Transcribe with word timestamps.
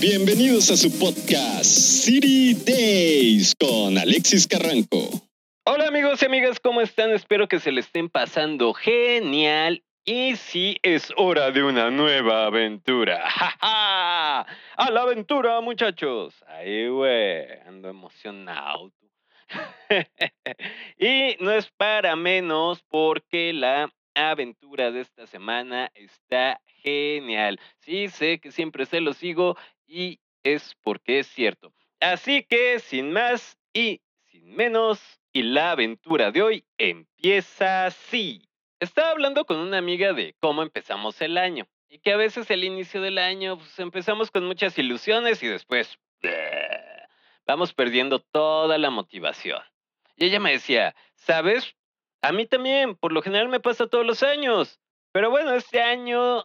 Bienvenidos 0.00 0.70
a 0.70 0.76
su 0.76 0.90
podcast 0.98 1.64
City 1.64 2.54
Days 2.54 3.54
con 3.54 3.98
Alexis 3.98 4.46
Carranco. 4.46 5.10
Hola 5.64 5.88
amigos 5.88 6.22
y 6.22 6.26
amigas, 6.26 6.58
¿cómo 6.58 6.80
están? 6.80 7.10
Espero 7.10 7.48
que 7.48 7.60
se 7.60 7.70
le 7.70 7.80
estén 7.80 8.08
pasando 8.08 8.72
genial. 8.72 9.82
Y 10.04 10.36
sí, 10.36 10.78
es 10.82 11.12
hora 11.16 11.50
de 11.50 11.62
una 11.62 11.90
nueva 11.90 12.46
aventura. 12.46 13.20
¡Ja, 13.28 13.56
ja! 13.60 14.46
¡A 14.76 14.90
la 14.90 15.02
aventura, 15.02 15.60
muchachos! 15.60 16.34
Ahí, 16.48 16.88
güey, 16.88 17.46
ando 17.66 17.88
emocionado. 17.88 18.90
y 20.98 21.36
no 21.40 21.52
es 21.52 21.68
para 21.76 22.16
menos 22.16 22.82
porque 22.88 23.52
la 23.52 23.92
aventura 24.30 24.90
de 24.90 25.00
esta 25.00 25.26
semana 25.26 25.90
está 25.94 26.60
genial. 26.66 27.60
Sí, 27.78 28.08
sé 28.08 28.38
que 28.40 28.52
siempre 28.52 28.86
se 28.86 29.00
lo 29.00 29.12
sigo 29.12 29.56
y 29.86 30.20
es 30.42 30.74
porque 30.82 31.20
es 31.20 31.26
cierto. 31.28 31.72
Así 32.00 32.42
que, 32.42 32.78
sin 32.78 33.12
más 33.12 33.58
y 33.72 34.00
sin 34.24 34.54
menos, 34.54 35.00
y 35.32 35.42
la 35.42 35.72
aventura 35.72 36.30
de 36.30 36.42
hoy 36.42 36.64
empieza 36.78 37.86
así. 37.86 38.42
Estaba 38.80 39.10
hablando 39.10 39.44
con 39.44 39.58
una 39.58 39.78
amiga 39.78 40.12
de 40.12 40.34
cómo 40.40 40.62
empezamos 40.62 41.20
el 41.20 41.36
año 41.36 41.68
y 41.88 41.98
que 41.98 42.12
a 42.12 42.16
veces 42.16 42.50
el 42.50 42.64
inicio 42.64 43.00
del 43.00 43.18
año 43.18 43.58
pues, 43.58 43.78
empezamos 43.78 44.30
con 44.30 44.46
muchas 44.46 44.78
ilusiones 44.78 45.42
y 45.42 45.48
después 45.48 45.98
vamos 47.46 47.74
perdiendo 47.74 48.20
toda 48.20 48.78
la 48.78 48.90
motivación. 48.90 49.60
Y 50.16 50.26
ella 50.26 50.40
me 50.40 50.52
decía, 50.52 50.94
¿sabes? 51.14 51.74
A 52.22 52.32
mí 52.32 52.46
también, 52.46 52.96
por 52.96 53.12
lo 53.12 53.22
general 53.22 53.48
me 53.48 53.60
pasa 53.60 53.86
todos 53.86 54.06
los 54.06 54.22
años. 54.22 54.80
Pero 55.12 55.30
bueno, 55.30 55.54
este 55.54 55.82
año, 55.82 56.44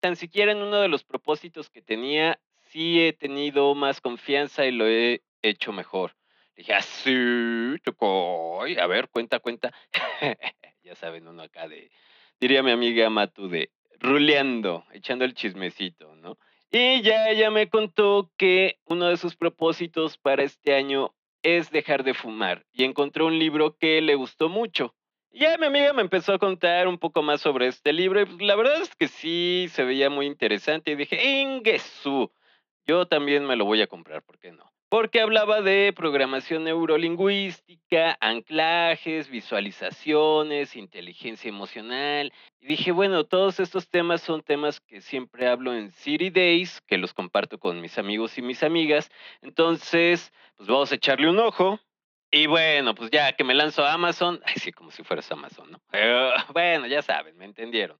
tan 0.00 0.16
siquiera 0.16 0.52
en 0.52 0.62
uno 0.62 0.80
de 0.80 0.88
los 0.88 1.04
propósitos 1.04 1.68
que 1.68 1.82
tenía, 1.82 2.38
sí 2.70 3.00
he 3.00 3.12
tenido 3.12 3.74
más 3.74 4.00
confianza 4.00 4.66
y 4.66 4.72
lo 4.72 4.86
he 4.86 5.22
hecho 5.42 5.72
mejor. 5.72 6.16
Dije, 6.56 6.74
así, 6.74 7.76
tocó. 7.84 8.62
A 8.62 8.86
ver, 8.86 9.08
cuenta, 9.08 9.40
cuenta. 9.40 9.74
ya 10.82 10.94
saben, 10.94 11.28
uno 11.28 11.42
acá 11.42 11.68
de, 11.68 11.90
diría 12.40 12.62
mi 12.62 12.70
amiga 12.70 13.10
Matu, 13.10 13.48
de 13.48 13.70
ruleando, 13.98 14.84
echando 14.92 15.24
el 15.24 15.34
chismecito, 15.34 16.14
¿no? 16.16 16.38
Y 16.70 17.02
ya 17.02 17.28
ella 17.28 17.50
me 17.50 17.68
contó 17.68 18.30
que 18.36 18.78
uno 18.84 19.08
de 19.08 19.16
sus 19.16 19.36
propósitos 19.36 20.18
para 20.18 20.42
este 20.42 20.74
año 20.74 21.14
es 21.42 21.70
dejar 21.70 22.04
de 22.04 22.14
fumar 22.14 22.66
y 22.72 22.84
encontró 22.84 23.26
un 23.26 23.38
libro 23.38 23.76
que 23.76 24.00
le 24.00 24.14
gustó 24.14 24.48
mucho. 24.48 24.94
Ya 25.38 25.58
mi 25.58 25.66
amiga 25.66 25.92
me 25.92 26.00
empezó 26.00 26.32
a 26.32 26.38
contar 26.38 26.88
un 26.88 26.96
poco 26.96 27.22
más 27.22 27.42
sobre 27.42 27.66
este 27.66 27.92
libro 27.92 28.22
y 28.22 28.38
la 28.42 28.56
verdad 28.56 28.80
es 28.80 28.96
que 28.96 29.06
sí 29.06 29.66
se 29.70 29.84
veía 29.84 30.08
muy 30.08 30.24
interesante 30.24 30.92
y 30.92 30.94
dije, 30.94 31.42
Ingesu, 31.42 32.32
yo 32.86 33.06
también 33.06 33.44
me 33.44 33.54
lo 33.54 33.66
voy 33.66 33.82
a 33.82 33.86
comprar, 33.86 34.22
¿por 34.22 34.38
qué 34.38 34.52
no? 34.52 34.72
Porque 34.88 35.20
hablaba 35.20 35.60
de 35.60 35.92
programación 35.94 36.64
neurolingüística, 36.64 38.16
anclajes, 38.18 39.28
visualizaciones, 39.28 40.74
inteligencia 40.74 41.50
emocional. 41.50 42.32
Y 42.58 42.68
dije, 42.68 42.92
bueno, 42.92 43.24
todos 43.24 43.60
estos 43.60 43.90
temas 43.90 44.22
son 44.22 44.40
temas 44.40 44.80
que 44.80 45.02
siempre 45.02 45.48
hablo 45.48 45.74
en 45.74 45.90
City 45.90 46.30
Days, 46.30 46.80
que 46.86 46.96
los 46.96 47.12
comparto 47.12 47.58
con 47.58 47.82
mis 47.82 47.98
amigos 47.98 48.38
y 48.38 48.42
mis 48.42 48.62
amigas. 48.62 49.10
Entonces, 49.42 50.32
pues 50.56 50.66
vamos 50.66 50.92
a 50.92 50.94
echarle 50.94 51.28
un 51.28 51.40
ojo. 51.40 51.78
Y 52.30 52.46
bueno, 52.46 52.94
pues 52.94 53.10
ya 53.10 53.32
que 53.32 53.44
me 53.44 53.54
lanzo 53.54 53.84
a 53.84 53.92
Amazon, 53.92 54.40
ay, 54.44 54.54
sí, 54.56 54.72
como 54.72 54.90
si 54.90 55.02
fueras 55.04 55.30
Amazon, 55.30 55.70
¿no? 55.70 55.80
bueno, 56.52 56.86
ya 56.86 57.02
saben, 57.02 57.36
me 57.36 57.44
entendieron. 57.44 57.98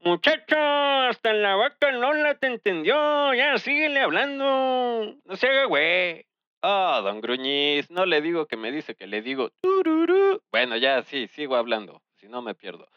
Muchacho, 0.00 0.56
hasta 0.56 1.32
la 1.32 1.56
vaca 1.56 1.90
no 1.92 2.12
la 2.12 2.34
te 2.36 2.46
entendió. 2.46 3.34
Ya, 3.34 3.58
síguele 3.58 4.00
hablando. 4.00 5.16
No 5.24 5.36
se 5.36 5.48
haga 5.48 5.64
güey. 5.64 6.26
Oh, 6.62 7.00
don 7.02 7.20
Gruñiz, 7.20 7.90
no 7.90 8.06
le 8.06 8.20
digo 8.20 8.46
que 8.46 8.56
me 8.56 8.70
dice 8.70 8.94
que 8.94 9.06
le 9.06 9.22
digo. 9.22 9.50
Tururú. 9.60 10.42
Bueno, 10.50 10.76
ya, 10.76 11.02
sí, 11.02 11.28
sigo 11.28 11.56
hablando. 11.56 12.02
Si 12.16 12.28
no, 12.28 12.42
me 12.42 12.54
pierdo. 12.54 12.88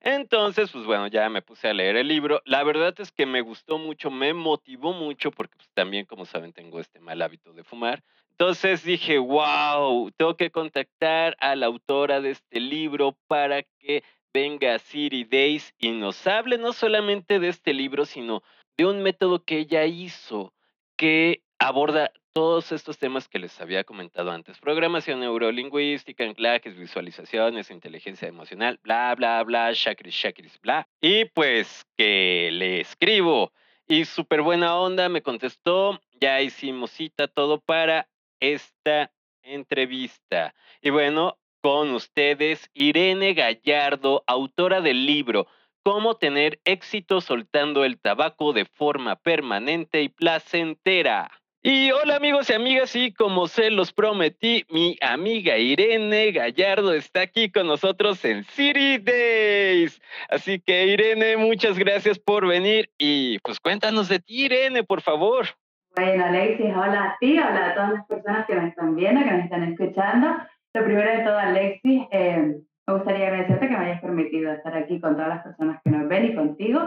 Entonces, 0.00 0.70
pues 0.70 0.84
bueno, 0.84 1.06
ya 1.06 1.28
me 1.30 1.40
puse 1.40 1.68
a 1.68 1.74
leer 1.74 1.96
el 1.96 2.08
libro. 2.08 2.42
La 2.44 2.62
verdad 2.62 2.94
es 2.98 3.10
que 3.10 3.24
me 3.24 3.40
gustó 3.40 3.78
mucho, 3.78 4.10
me 4.10 4.34
motivó 4.34 4.92
mucho, 4.92 5.30
porque 5.30 5.56
pues, 5.56 5.70
también, 5.72 6.04
como 6.04 6.26
saben, 6.26 6.52
tengo 6.52 6.80
este 6.80 7.00
mal 7.00 7.22
hábito 7.22 7.52
de 7.54 7.64
fumar. 7.64 8.02
Entonces 8.36 8.82
dije, 8.82 9.18
wow, 9.18 10.10
tengo 10.16 10.36
que 10.36 10.50
contactar 10.50 11.36
a 11.38 11.54
la 11.54 11.66
autora 11.66 12.20
de 12.20 12.30
este 12.30 12.58
libro 12.58 13.16
para 13.28 13.62
que 13.62 14.02
venga 14.32 14.74
a 14.74 14.80
City 14.80 15.22
Days 15.22 15.72
y 15.78 15.92
nos 15.92 16.26
hable 16.26 16.58
no 16.58 16.72
solamente 16.72 17.38
de 17.38 17.48
este 17.48 17.72
libro, 17.72 18.04
sino 18.04 18.42
de 18.76 18.86
un 18.86 19.04
método 19.04 19.44
que 19.44 19.58
ella 19.58 19.84
hizo 19.84 20.52
que 20.96 21.42
aborda 21.60 22.10
todos 22.32 22.72
estos 22.72 22.98
temas 22.98 23.28
que 23.28 23.38
les 23.38 23.60
había 23.60 23.84
comentado 23.84 24.32
antes. 24.32 24.58
Programación 24.58 25.20
neurolingüística, 25.20 26.24
anclajes, 26.24 26.76
visualizaciones, 26.76 27.70
inteligencia 27.70 28.26
emocional, 28.26 28.80
bla, 28.82 29.14
bla, 29.14 29.44
bla, 29.44 29.70
shakris, 29.72 30.12
shakris, 30.12 30.60
bla. 30.60 30.88
Y 31.00 31.26
pues 31.26 31.86
que 31.96 32.50
le 32.52 32.80
escribo. 32.80 33.52
Y 33.86 34.06
súper 34.06 34.42
buena 34.42 34.76
onda, 34.76 35.08
me 35.08 35.22
contestó, 35.22 36.00
ya 36.20 36.40
hicimos 36.40 36.90
cita, 36.90 37.28
todo 37.28 37.60
para 37.60 38.08
esta 38.52 39.12
entrevista. 39.42 40.54
Y 40.80 40.90
bueno, 40.90 41.38
con 41.62 41.92
ustedes 41.94 42.70
Irene 42.74 43.34
Gallardo, 43.34 44.22
autora 44.26 44.80
del 44.80 45.06
libro 45.06 45.46
Cómo 45.82 46.16
tener 46.16 46.60
éxito 46.64 47.20
soltando 47.20 47.84
el 47.84 47.98
tabaco 47.98 48.52
de 48.54 48.64
forma 48.64 49.16
permanente 49.16 50.02
y 50.02 50.08
placentera. 50.08 51.30
Y 51.62 51.90
hola 51.92 52.16
amigos 52.16 52.50
y 52.50 52.52
amigas, 52.52 52.94
y 52.94 53.12
como 53.12 53.48
se 53.48 53.70
los 53.70 53.94
prometí, 53.94 54.66
mi 54.68 54.98
amiga 55.00 55.56
Irene 55.56 56.30
Gallardo 56.30 56.92
está 56.92 57.22
aquí 57.22 57.50
con 57.50 57.66
nosotros 57.66 58.22
en 58.26 58.44
City 58.44 58.98
Days. 58.98 59.98
Así 60.28 60.60
que 60.60 60.86
Irene, 60.88 61.38
muchas 61.38 61.78
gracias 61.78 62.18
por 62.18 62.46
venir 62.46 62.90
y 62.98 63.38
pues 63.38 63.60
cuéntanos 63.60 64.08
de 64.08 64.18
ti, 64.18 64.44
Irene, 64.44 64.84
por 64.84 65.00
favor. 65.00 65.56
Bueno, 65.96 66.24
Alexis, 66.24 66.74
hola 66.74 67.04
a 67.04 67.16
ti, 67.20 67.38
hola 67.38 67.70
a 67.70 67.74
todas 67.74 67.92
las 67.92 68.06
personas 68.06 68.46
que 68.46 68.56
me 68.56 68.68
están 68.68 68.96
viendo, 68.96 69.22
que 69.22 69.30
me 69.30 69.44
están 69.44 69.62
escuchando. 69.62 70.26
Lo 70.74 70.84
primero 70.84 71.08
de 71.08 71.22
todo, 71.22 71.38
Alexis, 71.38 72.02
eh, 72.10 72.56
me 72.86 72.94
gustaría 72.94 73.28
agradecerte 73.28 73.68
que 73.68 73.76
me 73.76 73.84
hayas 73.84 74.00
permitido 74.00 74.52
estar 74.52 74.76
aquí 74.76 75.00
con 75.00 75.14
todas 75.14 75.28
las 75.28 75.44
personas 75.44 75.80
que 75.84 75.90
nos 75.90 76.08
ven 76.08 76.24
y 76.24 76.34
contigo. 76.34 76.80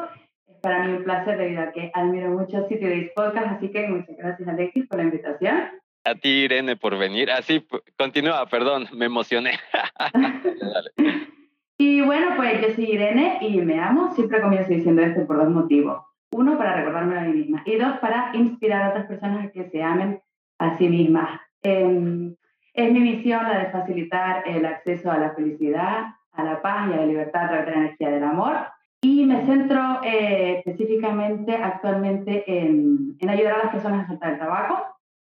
Es 0.46 0.58
para 0.62 0.84
mí 0.84 0.92
un 0.92 1.06
placer 1.06 1.38
debido 1.38 1.62
a 1.62 1.72
que 1.72 1.90
admiro 1.94 2.32
mucho 2.32 2.68
Sitio 2.68 2.90
de 2.90 3.14
Podcast, 3.16 3.56
así 3.56 3.70
que 3.70 3.88
muchas 3.88 4.18
gracias, 4.18 4.50
Alexis, 4.50 4.88
por 4.88 4.98
la 4.98 5.06
invitación. 5.06 5.58
A 6.04 6.16
ti, 6.16 6.44
Irene, 6.44 6.76
por 6.76 6.98
venir. 6.98 7.32
Así, 7.32 7.66
continúa, 7.98 8.46
perdón, 8.48 8.88
me 8.94 9.06
emocioné. 9.06 9.52
y 11.78 12.02
bueno, 12.02 12.34
pues 12.36 12.62
yo 12.62 12.76
soy 12.76 12.92
Irene 12.92 13.38
y 13.40 13.62
me 13.62 13.80
amo. 13.80 14.14
Siempre 14.16 14.42
comienzo 14.42 14.70
diciendo 14.70 15.02
esto 15.02 15.26
por 15.26 15.38
dos 15.38 15.50
motivos. 15.50 16.02
Uno, 16.38 16.56
para 16.56 16.76
recordarme 16.76 17.18
a 17.18 17.22
mí 17.22 17.34
misma. 17.34 17.64
Y 17.66 17.78
dos, 17.78 17.98
para 18.00 18.30
inspirar 18.34 18.84
a 18.84 18.90
otras 18.90 19.08
personas 19.08 19.46
a 19.46 19.50
que 19.50 19.70
se 19.70 19.82
amen 19.82 20.22
a 20.60 20.78
sí 20.78 20.88
mismas. 20.88 21.40
Eh, 21.64 22.36
es 22.74 22.92
mi 22.92 23.00
misión 23.00 23.42
la 23.42 23.58
de 23.58 23.72
facilitar 23.72 24.44
el 24.46 24.64
acceso 24.66 25.12
a 25.12 25.18
la 25.18 25.34
felicidad, 25.34 26.14
a 26.34 26.44
la 26.44 26.62
paz 26.62 26.90
y 26.90 26.94
a 26.94 26.98
la 26.98 27.06
libertad 27.08 27.46
a 27.46 27.48
través 27.48 27.66
de 27.66 27.72
la 27.72 27.78
energía 27.78 28.10
del 28.12 28.24
amor. 28.24 28.56
Y 29.02 29.26
me 29.26 29.48
centro 29.48 30.00
eh, 30.04 30.60
específicamente 30.60 31.56
actualmente 31.56 32.44
en, 32.46 33.16
en, 33.20 33.30
ayudar 33.30 33.56
a 33.56 33.64
las 33.64 33.72
personas 33.72 34.06
a 34.06 34.08
soltar 34.08 34.34
el 34.34 34.40
tabaco. 34.40 34.86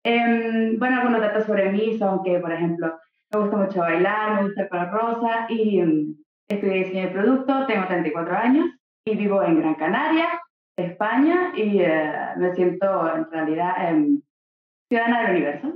Eh, 0.04 0.74
bueno, 0.78 1.00
algunos 1.00 1.20
datos 1.20 1.44
sobre 1.44 1.70
mí 1.70 1.98
son 1.98 2.22
que, 2.22 2.38
por 2.38 2.50
ejemplo, 2.50 2.94
me 3.30 3.40
gusta 3.40 3.56
mucho 3.58 3.80
bailar, 3.80 4.36
me 4.36 4.42
gusta 4.44 4.62
el 4.62 4.68
color 4.70 4.90
rosa 4.90 5.46
y 5.50 5.82
um, 5.82 6.14
estudié 6.48 6.84
diseño 6.84 7.08
de 7.08 7.12
producto, 7.12 7.66
tengo 7.66 7.86
34 7.86 8.36
años 8.36 8.66
y 9.04 9.16
vivo 9.16 9.42
en 9.42 9.60
Gran 9.60 9.74
Canaria, 9.74 10.40
España, 10.76 11.52
y 11.56 11.80
eh, 11.80 12.12
me 12.36 12.54
siento 12.54 13.14
en 13.14 13.30
realidad 13.30 13.96
ciudadana 14.88 15.22
del 15.22 15.30
universo. 15.36 15.72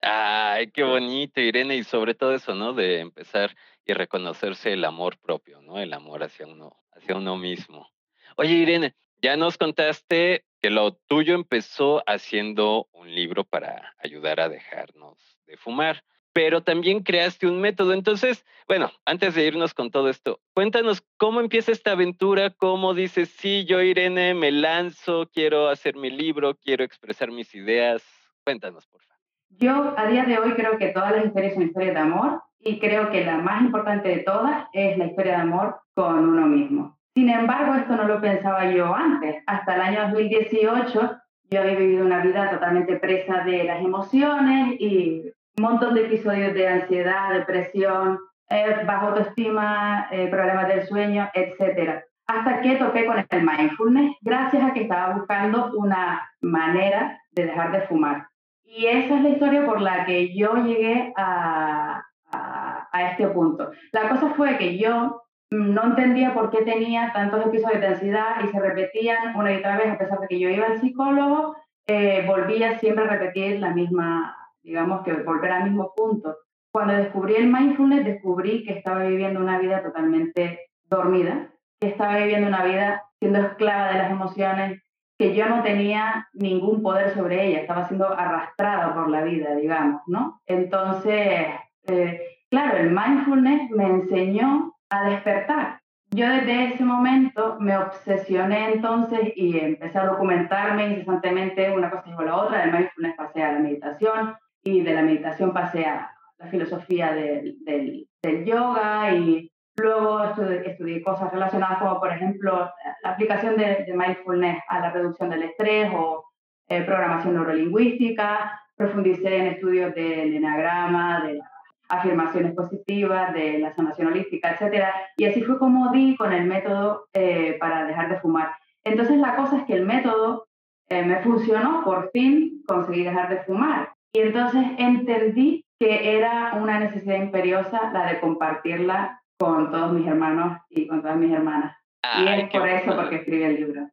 Ay, 0.00 0.70
qué 0.70 0.82
bonito, 0.82 1.40
Irene, 1.40 1.76
y 1.76 1.84
sobre 1.84 2.14
todo 2.14 2.34
eso, 2.34 2.54
¿no? 2.54 2.72
De 2.72 3.00
empezar 3.00 3.56
y 3.84 3.92
reconocerse 3.92 4.72
el 4.72 4.84
amor 4.84 5.18
propio, 5.18 5.62
¿no? 5.62 5.78
El 5.78 5.92
amor 5.92 6.22
hacia 6.22 6.46
uno, 6.46 6.76
hacia 6.92 7.16
uno 7.16 7.36
mismo. 7.36 7.88
Oye, 8.36 8.54
Irene, 8.54 8.94
ya 9.22 9.36
nos 9.36 9.56
contaste 9.56 10.44
que 10.60 10.70
lo 10.70 10.92
tuyo 10.92 11.34
empezó 11.34 12.02
haciendo 12.06 12.88
un 12.92 13.14
libro 13.14 13.44
para 13.44 13.94
ayudar 13.98 14.40
a 14.40 14.48
dejarnos 14.48 15.38
de 15.46 15.56
fumar, 15.56 16.02
pero 16.36 16.62
también 16.62 17.02
creaste 17.02 17.46
un 17.46 17.62
método. 17.62 17.94
Entonces, 17.94 18.44
bueno, 18.68 18.90
antes 19.06 19.34
de 19.34 19.46
irnos 19.46 19.72
con 19.72 19.90
todo 19.90 20.10
esto, 20.10 20.38
cuéntanos 20.52 21.02
cómo 21.16 21.40
empieza 21.40 21.72
esta 21.72 21.92
aventura, 21.92 22.50
cómo 22.50 22.92
dices, 22.92 23.30
sí, 23.30 23.64
yo 23.64 23.80
Irene 23.80 24.34
me 24.34 24.52
lanzo, 24.52 25.30
quiero 25.32 25.70
hacer 25.70 25.96
mi 25.96 26.10
libro, 26.10 26.54
quiero 26.54 26.84
expresar 26.84 27.30
mis 27.30 27.54
ideas. 27.54 28.04
Cuéntanos, 28.44 28.86
por 28.86 29.00
favor. 29.00 29.22
Yo 29.48 29.94
a 29.96 30.08
día 30.08 30.24
de 30.24 30.36
hoy 30.36 30.52
creo 30.52 30.76
que 30.76 30.88
todas 30.88 31.12
las 31.12 31.24
historias 31.24 31.54
son 31.54 31.62
historias 31.62 31.94
de 31.94 32.00
amor 32.00 32.42
y 32.60 32.78
creo 32.80 33.10
que 33.10 33.24
la 33.24 33.38
más 33.38 33.62
importante 33.62 34.10
de 34.10 34.18
todas 34.18 34.66
es 34.74 34.98
la 34.98 35.06
historia 35.06 35.36
de 35.36 35.42
amor 35.42 35.80
con 35.94 36.18
uno 36.18 36.46
mismo. 36.46 36.98
Sin 37.14 37.30
embargo, 37.30 37.76
esto 37.76 37.96
no 37.96 38.06
lo 38.06 38.20
pensaba 38.20 38.70
yo 38.70 38.94
antes. 38.94 39.42
Hasta 39.46 39.74
el 39.76 39.80
año 39.80 40.02
2018 40.10 41.16
yo 41.48 41.60
había 41.60 41.76
vivido 41.76 42.04
una 42.04 42.22
vida 42.22 42.50
totalmente 42.50 42.96
presa 42.96 43.42
de 43.44 43.64
las 43.64 43.80
emociones 43.80 44.78
y 44.78 45.32
montón 45.62 45.94
de 45.94 46.06
episodios 46.06 46.54
de 46.54 46.68
ansiedad, 46.68 47.32
depresión, 47.32 48.18
eh, 48.50 48.86
autoestima, 48.86 50.08
eh, 50.10 50.28
problemas 50.28 50.68
del 50.68 50.86
sueño, 50.86 51.28
etc. 51.34 52.02
Hasta 52.26 52.60
que 52.60 52.76
toqué 52.76 53.06
con 53.06 53.18
el 53.18 53.42
mindfulness, 53.42 54.16
gracias 54.20 54.62
a 54.62 54.72
que 54.72 54.82
estaba 54.82 55.14
buscando 55.14 55.72
una 55.76 56.28
manera 56.40 57.20
de 57.32 57.46
dejar 57.46 57.72
de 57.72 57.82
fumar. 57.82 58.28
Y 58.64 58.86
esa 58.86 59.16
es 59.16 59.22
la 59.22 59.28
historia 59.30 59.64
por 59.64 59.80
la 59.80 60.04
que 60.04 60.36
yo 60.36 60.56
llegué 60.56 61.12
a, 61.16 62.02
a, 62.32 62.88
a 62.92 63.10
este 63.10 63.28
punto. 63.28 63.70
La 63.92 64.08
cosa 64.08 64.34
fue 64.34 64.58
que 64.58 64.76
yo 64.76 65.22
no 65.50 65.84
entendía 65.84 66.34
por 66.34 66.50
qué 66.50 66.62
tenía 66.62 67.12
tantos 67.12 67.46
episodios 67.46 67.80
de 67.80 67.86
ansiedad 67.86 68.42
y 68.44 68.48
se 68.48 68.60
repetían 68.60 69.36
una 69.36 69.52
y 69.52 69.56
otra 69.56 69.76
vez, 69.76 69.92
a 69.92 69.98
pesar 69.98 70.18
de 70.20 70.26
que 70.26 70.40
yo 70.40 70.48
iba 70.48 70.66
al 70.66 70.80
psicólogo, 70.80 71.54
eh, 71.86 72.24
volvía 72.26 72.78
siempre 72.78 73.04
a 73.04 73.08
repetir 73.08 73.60
la 73.60 73.70
misma, 73.70 74.36
digamos 74.66 75.02
que 75.04 75.12
volver 75.12 75.52
al 75.52 75.64
mismo 75.64 75.94
punto. 75.94 76.36
Cuando 76.72 76.94
descubrí 76.94 77.36
el 77.36 77.46
mindfulness, 77.46 78.04
descubrí 78.04 78.64
que 78.64 78.74
estaba 78.74 79.04
viviendo 79.04 79.40
una 79.40 79.58
vida 79.58 79.82
totalmente 79.82 80.60
dormida, 80.84 81.48
que 81.80 81.88
estaba 81.88 82.18
viviendo 82.18 82.48
una 82.48 82.64
vida 82.64 83.04
siendo 83.18 83.38
esclava 83.38 83.92
de 83.92 83.98
las 83.98 84.10
emociones, 84.10 84.82
que 85.18 85.34
yo 85.34 85.48
no 85.48 85.62
tenía 85.62 86.28
ningún 86.34 86.82
poder 86.82 87.14
sobre 87.14 87.46
ella, 87.46 87.60
estaba 87.60 87.86
siendo 87.86 88.12
arrastrada 88.12 88.92
por 88.92 89.08
la 89.08 89.22
vida, 89.22 89.54
digamos, 89.54 90.02
¿no? 90.06 90.40
Entonces, 90.46 91.46
eh, 91.86 92.20
claro, 92.50 92.76
el 92.76 92.90
mindfulness 92.90 93.70
me 93.70 93.86
enseñó 93.86 94.74
a 94.90 95.08
despertar. 95.08 95.80
Yo 96.10 96.28
desde 96.28 96.74
ese 96.74 96.84
momento 96.84 97.56
me 97.60 97.76
obsesioné 97.76 98.74
entonces 98.74 99.32
y 99.34 99.58
empecé 99.58 99.98
a 99.98 100.06
documentarme 100.06 100.88
incesantemente, 100.88 101.70
una 101.70 101.90
cosa 101.90 102.04
llevó 102.06 102.20
a 102.20 102.24
la 102.24 102.36
otra, 102.36 102.60
del 102.60 102.72
mindfulness 102.72 103.16
pasé 103.16 103.42
a 103.42 103.52
la 103.52 103.58
meditación 103.60 104.36
y 104.66 104.82
de 104.82 104.94
la 104.94 105.02
meditación 105.02 105.52
pasé 105.52 105.84
a 105.84 106.10
la 106.38 106.46
filosofía 106.48 107.12
del, 107.12 107.56
del, 107.64 108.44
yoga 108.44 109.14
y 109.14 109.50
luego 109.76 110.24
estudié, 110.24 111.02
cosas 111.02 111.32
relacionadas 111.32 111.78
como 111.78 112.00
por 112.00 112.12
ejemplo 112.12 112.70
la 113.02 113.10
aplicación 113.10 113.56
de, 113.56 113.86
mindfulness 113.94 114.62
a 114.68 114.80
la 114.80 114.90
reducción 114.90 115.30
del 115.30 115.44
estrés 115.44 115.90
o 115.94 116.24
eh, 116.68 116.82
programación 116.82 117.34
neurolingüística, 117.34 118.60
profundicé 118.74 119.36
en 119.36 119.46
estudios 119.46 119.94
del 119.94 120.34
enagrama, 120.34 121.24
de 121.24 121.34
la 121.34 121.50
afirmaciones 121.88 122.54
positivas, 122.54 123.32
de 123.32 123.58
la 123.58 123.74
sanación 123.74 124.08
holística, 124.08 124.50
etc. 124.50 124.86
Y 125.16 125.24
así 125.24 125.42
fue 125.42 125.58
como 125.58 125.92
di 125.92 126.16
con 126.16 126.32
el 126.32 126.46
método 126.46 127.06
eh, 127.12 127.56
para 127.60 127.86
dejar 127.86 128.08
de 128.10 128.20
fumar. 128.20 128.52
Entonces 128.84 129.18
la 129.18 129.36
cosa 129.36 129.58
es 129.58 129.64
que 129.64 129.74
el 129.74 129.86
método 129.86 130.46
eh, 130.88 131.04
me 131.04 131.20
funcionó, 131.22 131.82
por 131.84 132.10
fin 132.12 132.62
conseguí 132.66 133.04
dejar 133.04 133.28
de 133.28 133.42
fumar. 133.44 133.92
Y 134.16 134.20
entonces 134.20 134.64
entendí 134.78 135.62
que 135.78 136.16
era 136.16 136.54
una 136.54 136.80
necesidad 136.80 137.16
imperiosa 137.16 137.92
la 137.92 138.10
de 138.10 138.18
compartirla 138.18 139.22
con 139.38 139.70
todos 139.70 139.92
mis 139.92 140.06
hermanos 140.06 140.58
y 140.70 140.86
con 140.86 141.02
todas 141.02 141.18
mis 141.18 141.30
hermanas. 141.30 141.76
y 142.18 142.26
es 142.26 142.48
por 142.48 142.66
eso 142.66 142.96
porque 142.96 143.16
escribí 143.16 143.42
el 143.42 143.56
libro. 143.56 143.90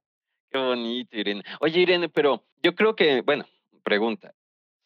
Qué 0.50 0.58
bonito, 0.60 1.18
Irene. 1.18 1.44
Oye, 1.60 1.82
Irene, 1.82 2.08
pero 2.08 2.42
yo 2.62 2.74
creo 2.74 2.96
que, 2.96 3.20
bueno, 3.20 3.44
pregunta, 3.84 4.34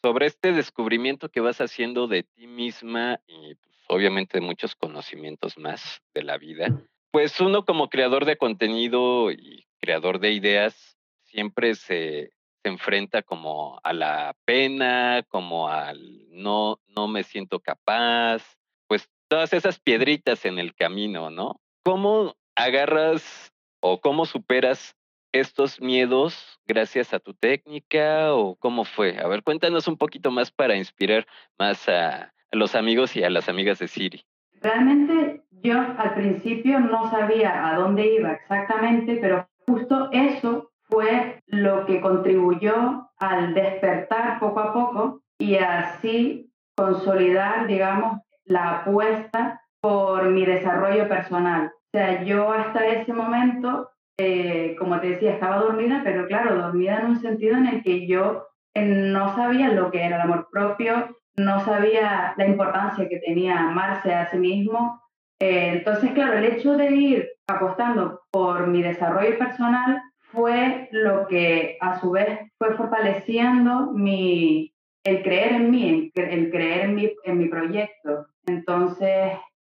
sobre 0.02 0.26
este 0.26 0.50
descubrimiento 0.50 1.28
que 1.28 1.38
vas 1.38 1.60
haciendo 1.60 2.08
de 2.08 2.24
ti 2.24 2.48
misma 2.48 3.20
y 3.28 3.54
pues, 3.54 3.76
obviamente 3.86 4.40
de 4.40 4.44
muchos 4.44 4.74
conocimientos 4.74 5.56
más 5.56 6.02
de 6.14 6.24
la 6.24 6.36
vida, 6.36 6.66
pues 7.12 7.40
uno 7.40 7.64
como 7.64 7.90
creador 7.90 8.24
de 8.24 8.38
contenido 8.38 9.30
y 9.30 9.68
creador 9.80 10.18
de 10.18 10.32
ideas 10.32 10.98
siempre 11.26 11.76
se, 11.76 12.32
enfrenta 12.68 13.22
como 13.22 13.80
a 13.82 13.92
la 13.92 14.36
pena, 14.44 15.24
como 15.28 15.68
al 15.68 16.28
no, 16.30 16.78
no 16.96 17.08
me 17.08 17.22
siento 17.22 17.60
capaz, 17.60 18.42
pues 18.86 19.08
todas 19.28 19.52
esas 19.52 19.78
piedritas 19.78 20.44
en 20.44 20.58
el 20.58 20.74
camino, 20.74 21.30
¿no? 21.30 21.60
¿Cómo 21.84 22.36
agarras 22.54 23.52
o 23.80 24.00
cómo 24.00 24.26
superas 24.26 24.96
estos 25.32 25.80
miedos 25.80 26.58
gracias 26.66 27.12
a 27.12 27.18
tu 27.18 27.34
técnica 27.34 28.34
o 28.34 28.56
cómo 28.56 28.84
fue? 28.84 29.18
A 29.18 29.28
ver, 29.28 29.42
cuéntanos 29.42 29.88
un 29.88 29.96
poquito 29.96 30.30
más 30.30 30.50
para 30.50 30.76
inspirar 30.76 31.26
más 31.58 31.88
a, 31.88 32.32
los 32.50 32.74
amigos 32.74 33.14
y 33.14 33.22
a 33.22 33.30
las 33.30 33.48
amigas 33.48 33.78
de 33.78 33.88
Siri. 33.88 34.24
Realmente 34.62 35.42
yo 35.50 35.78
al 35.78 36.14
principio 36.14 36.80
no 36.80 37.10
sabía 37.10 37.68
a 37.68 37.76
dónde 37.76 38.14
iba 38.14 38.32
exactamente, 38.32 39.18
pero 39.20 39.46
justo 39.66 40.08
eso 40.12 40.72
fue 40.88 41.42
lo 41.46 41.86
que 41.86 42.00
contribuyó 42.00 43.10
al 43.18 43.54
despertar 43.54 44.38
poco 44.38 44.60
a 44.60 44.72
poco 44.72 45.22
y 45.38 45.56
así 45.56 46.52
consolidar, 46.76 47.66
digamos, 47.66 48.20
la 48.44 48.78
apuesta 48.78 49.60
por 49.80 50.24
mi 50.30 50.44
desarrollo 50.44 51.08
personal. 51.08 51.66
O 51.66 51.90
sea, 51.92 52.22
yo 52.22 52.52
hasta 52.52 52.86
ese 52.86 53.12
momento 53.12 53.90
eh, 54.20 54.74
como 54.78 55.00
te 55.00 55.10
decía, 55.10 55.32
estaba 55.32 55.58
dormida, 55.58 56.00
pero 56.02 56.26
claro, 56.26 56.56
dormida 56.56 56.98
en 56.98 57.06
un 57.06 57.20
sentido 57.20 57.56
en 57.56 57.66
el 57.66 57.82
que 57.84 58.08
yo 58.08 58.48
eh, 58.74 58.84
no 58.84 59.34
sabía 59.36 59.68
lo 59.68 59.92
que 59.92 60.04
era 60.04 60.16
el 60.16 60.22
amor 60.22 60.48
propio, 60.50 61.16
no 61.36 61.64
sabía 61.64 62.34
la 62.36 62.46
importancia 62.46 63.08
que 63.08 63.20
tenía 63.20 63.60
amarse 63.60 64.12
a 64.12 64.28
sí 64.28 64.38
mismo. 64.38 65.00
Eh, 65.38 65.70
entonces, 65.74 66.10
claro, 66.12 66.36
el 66.36 66.46
hecho 66.46 66.76
de 66.76 66.90
ir 66.90 67.28
apostando 67.46 68.22
por 68.32 68.66
mi 68.66 68.82
desarrollo 68.82 69.38
personal 69.38 70.02
fue 70.32 70.88
lo 70.92 71.26
que 71.26 71.78
a 71.80 72.00
su 72.00 72.10
vez 72.10 72.40
fue 72.58 72.74
fortaleciendo 72.76 73.92
mi, 73.92 74.72
el 75.04 75.22
creer 75.22 75.52
en 75.52 75.70
mí, 75.70 76.12
el, 76.14 76.50
creer 76.50 76.86
en 76.86 76.94
mi, 76.94 77.12
en 77.24 77.38
mi 77.38 77.48
proyecto. 77.48 78.26
Entonces, 78.46 79.32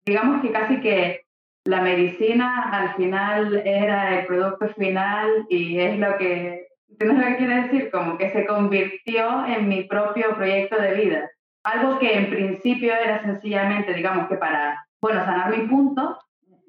digamos 0.06 0.42
que 0.42 0.52
casi 0.52 0.82
que 0.82 1.22
la 1.66 1.82
medicina 1.82 2.70
al 2.72 2.96
final 2.96 3.62
era 3.66 4.20
el 4.20 4.26
producto 4.26 4.70
final 4.70 5.46
y 5.50 5.80
es 5.80 6.00
lo 6.00 6.18
que, 6.18 6.68
¿entiendes 6.90 7.18
lo 7.18 7.28
que 7.28 7.38
quiere 7.38 7.62
decir? 7.64 7.92
Como 7.92 8.18
que 8.18 8.32
se 8.32 8.46
convirtió 8.46 9.46
en 9.46 9.68
mi 9.68 9.84
propio 9.84 10.36
proyecto 10.36 10.82
de 10.82 10.94
vida. 10.94 11.30
Algo 11.64 12.00
que 12.00 12.14
en 12.14 12.30
principio 12.30 12.94
era 12.94 13.22
sencillamente, 13.22 13.94
digamos 13.94 14.28
que 14.30 14.36
para, 14.38 14.84
bueno, 15.02 15.24
sanar 15.26 15.56
mi 15.56 15.68
punto, 15.68 16.18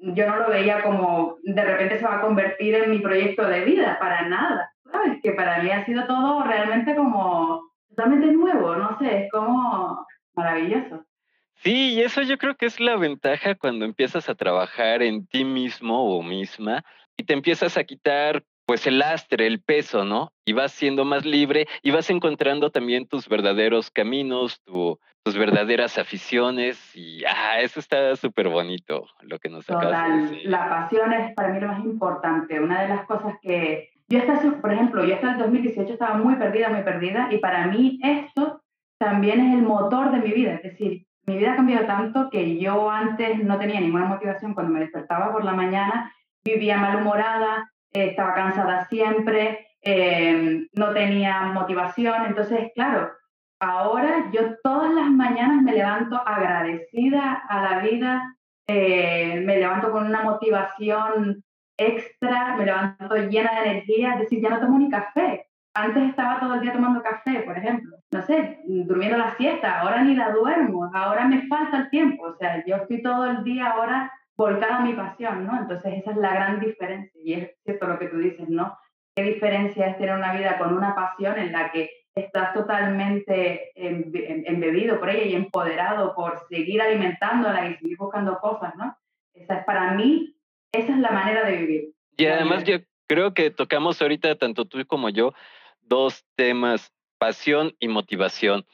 yo 0.01 0.27
no 0.27 0.37
lo 0.37 0.49
veía 0.49 0.81
como 0.81 1.37
de 1.43 1.63
repente 1.63 1.99
se 1.99 2.05
va 2.05 2.17
a 2.17 2.21
convertir 2.21 2.75
en 2.75 2.91
mi 2.91 2.99
proyecto 2.99 3.47
de 3.47 3.63
vida, 3.63 3.97
para 3.99 4.27
nada. 4.27 4.71
¿Sabes? 4.91 5.19
Que 5.23 5.31
para 5.31 5.63
mí 5.63 5.69
ha 5.69 5.85
sido 5.85 6.05
todo 6.05 6.43
realmente 6.43 6.95
como 6.95 7.61
totalmente 7.89 8.27
nuevo, 8.31 8.75
no 8.75 8.97
sé, 8.99 9.25
es 9.25 9.31
como 9.31 10.05
maravilloso. 10.33 11.05
Sí, 11.55 11.93
y 11.93 12.01
eso 12.01 12.23
yo 12.23 12.37
creo 12.37 12.55
que 12.55 12.65
es 12.65 12.79
la 12.79 12.95
ventaja 12.95 13.55
cuando 13.55 13.85
empiezas 13.85 14.27
a 14.27 14.35
trabajar 14.35 15.03
en 15.03 15.27
ti 15.27 15.45
mismo 15.45 16.17
o 16.17 16.23
misma 16.23 16.83
y 17.15 17.23
te 17.23 17.33
empiezas 17.33 17.77
a 17.77 17.83
quitar 17.83 18.43
pues 18.71 18.87
el 18.87 18.99
lastre, 18.99 19.47
el 19.47 19.59
peso, 19.59 20.05
¿no? 20.05 20.31
Y 20.45 20.53
vas 20.53 20.71
siendo 20.71 21.03
más 21.03 21.25
libre 21.25 21.67
y 21.83 21.91
vas 21.91 22.09
encontrando 22.09 22.69
también 22.69 23.05
tus 23.05 23.27
verdaderos 23.27 23.91
caminos, 23.91 24.61
tus 24.63 25.37
verdaderas 25.37 25.97
aficiones 25.97 26.95
y 26.95 27.21
ah, 27.25 27.59
eso 27.59 27.81
está 27.81 28.15
súper 28.15 28.47
bonito 28.47 29.07
lo 29.23 29.39
que 29.39 29.49
nos 29.49 29.69
acabas 29.69 30.31
de 30.31 30.43
La 30.45 30.69
pasión 30.69 31.11
es 31.11 31.35
para 31.35 31.49
mí 31.49 31.59
lo 31.59 31.67
más 31.67 31.83
importante. 31.83 32.61
Una 32.61 32.83
de 32.83 32.87
las 32.87 33.05
cosas 33.07 33.35
que 33.41 33.89
yo 34.07 34.19
hasta, 34.19 34.39
por 34.61 34.71
ejemplo, 34.71 35.03
yo 35.03 35.15
hasta 35.15 35.33
el 35.33 35.39
2018 35.39 35.91
estaba 35.91 36.15
muy 36.15 36.35
perdida, 36.35 36.69
muy 36.69 36.83
perdida 36.83 37.27
y 37.29 37.39
para 37.39 37.67
mí 37.67 37.99
esto 38.01 38.61
también 38.97 39.41
es 39.41 39.53
el 39.53 39.63
motor 39.63 40.13
de 40.13 40.19
mi 40.19 40.31
vida, 40.31 40.53
es 40.53 40.63
decir, 40.63 41.05
mi 41.27 41.35
vida 41.35 41.51
ha 41.51 41.55
cambiado 41.57 41.85
tanto 41.87 42.29
que 42.29 42.57
yo 42.57 42.89
antes 42.89 43.43
no 43.43 43.59
tenía 43.59 43.81
ninguna 43.81 44.05
motivación 44.05 44.53
cuando 44.53 44.71
me 44.71 44.79
despertaba 44.79 45.33
por 45.33 45.43
la 45.43 45.51
mañana, 45.51 46.13
vivía 46.45 46.77
malhumorada, 46.77 47.70
eh, 47.93 48.07
estaba 48.09 48.33
cansada 48.33 48.87
siempre, 48.87 49.67
eh, 49.81 50.67
no 50.73 50.93
tenía 50.93 51.41
motivación. 51.43 52.25
Entonces, 52.27 52.71
claro, 52.75 53.11
ahora 53.59 54.29
yo 54.31 54.55
todas 54.63 54.93
las 54.93 55.09
mañanas 55.09 55.61
me 55.61 55.73
levanto 55.73 56.21
agradecida 56.25 57.43
a 57.47 57.61
la 57.61 57.79
vida 57.79 58.35
eh, 58.73 59.41
me 59.43 59.57
levanto 59.57 59.91
con 59.91 60.05
una 60.05 60.23
motivación 60.23 61.43
extra, 61.77 62.55
me 62.55 62.65
levanto 62.65 63.15
llena 63.15 63.51
de 63.59 63.69
energía, 63.69 64.13
es 64.13 64.19
decir, 64.21 64.41
ya 64.41 64.49
no 64.49 64.59
tomo 64.61 64.79
ni 64.79 64.89
café. 64.89 65.47
Antes 65.73 66.09
estaba 66.09 66.39
todo 66.39 66.55
el 66.55 66.61
día 66.61 66.73
tomando 66.73 67.01
café, 67.01 67.41
por 67.41 67.57
ejemplo. 67.57 67.97
No 68.11 68.21
sé, 68.21 68.59
durmiendo 68.65 69.17
la 69.17 69.35
siesta, 69.35 69.79
ahora 69.79 70.03
ni 70.03 70.15
la 70.15 70.31
duermo, 70.31 70.89
ahora 70.93 71.25
me 71.25 71.47
falta 71.47 71.77
el 71.77 71.89
tiempo. 71.89 72.23
O 72.25 72.35
sea, 72.35 72.63
yo 72.65 72.77
estoy 72.77 73.01
todo 73.01 73.25
el 73.25 73.43
día 73.43 73.71
ahora 73.71 74.11
volcado 74.37 74.73
a 74.73 74.81
mi 74.81 74.93
pasión, 74.93 75.45
¿no? 75.45 75.59
Entonces 75.59 75.93
esa 75.99 76.11
es 76.11 76.17
la 76.17 76.33
gran 76.33 76.59
diferencia. 76.59 77.21
Y 77.23 77.33
es 77.33 77.51
cierto 77.63 77.87
lo 77.87 77.99
que 77.99 78.07
tú 78.07 78.17
dices, 78.17 78.49
¿no? 78.49 78.77
¿Qué 79.15 79.23
diferencia 79.23 79.87
es 79.87 79.97
tener 79.97 80.15
una 80.15 80.33
vida 80.33 80.57
con 80.57 80.73
una 80.73 80.95
pasión 80.95 81.37
en 81.37 81.51
la 81.51 81.71
que 81.71 81.89
estás 82.15 82.53
totalmente 82.53 83.71
embebido 83.75 84.99
por 84.99 85.09
ella 85.09 85.25
y 85.25 85.35
empoderado 85.35 86.13
por 86.13 86.39
seguir 86.49 86.81
alimentándola 86.81 87.69
y 87.69 87.75
seguir 87.75 87.97
buscando 87.97 88.37
cosas, 88.39 88.75
¿no? 88.75 88.95
Esa 89.33 89.59
es 89.59 89.65
para 89.65 89.93
mí, 89.93 90.35
esa 90.71 90.91
es 90.91 90.99
la 90.99 91.11
manera 91.11 91.45
de 91.45 91.57
vivir. 91.57 91.93
Y 92.17 92.25
además 92.25 92.63
yo 92.63 92.77
creo 93.07 93.33
que 93.33 93.49
tocamos 93.49 94.01
ahorita, 94.01 94.35
tanto 94.35 94.65
tú 94.65 94.85
como 94.85 95.09
yo, 95.09 95.33
dos 95.81 96.25
temas, 96.35 96.91
pasión 97.17 97.73
y 97.79 97.87
motivación, 97.87 98.65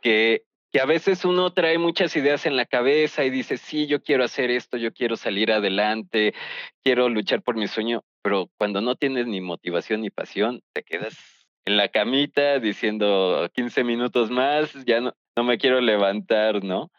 que, 0.00 0.44
que 0.74 0.80
a 0.80 0.86
veces 0.86 1.24
uno 1.24 1.52
trae 1.52 1.78
muchas 1.78 2.16
ideas 2.16 2.46
en 2.46 2.56
la 2.56 2.66
cabeza 2.66 3.24
y 3.24 3.30
dice, 3.30 3.58
sí, 3.58 3.86
yo 3.86 4.02
quiero 4.02 4.24
hacer 4.24 4.50
esto, 4.50 4.76
yo 4.76 4.92
quiero 4.92 5.14
salir 5.14 5.52
adelante, 5.52 6.34
quiero 6.82 7.08
luchar 7.08 7.42
por 7.42 7.54
mi 7.54 7.68
sueño, 7.68 8.02
pero 8.22 8.50
cuando 8.58 8.80
no 8.80 8.96
tienes 8.96 9.28
ni 9.28 9.40
motivación 9.40 10.00
ni 10.00 10.10
pasión, 10.10 10.62
te 10.72 10.82
quedas 10.82 11.16
en 11.64 11.76
la 11.76 11.90
camita 11.90 12.58
diciendo 12.58 13.48
15 13.54 13.84
minutos 13.84 14.32
más, 14.32 14.72
ya 14.84 15.00
no, 15.00 15.14
no 15.36 15.44
me 15.44 15.58
quiero 15.58 15.80
levantar, 15.80 16.64
¿no? 16.64 16.90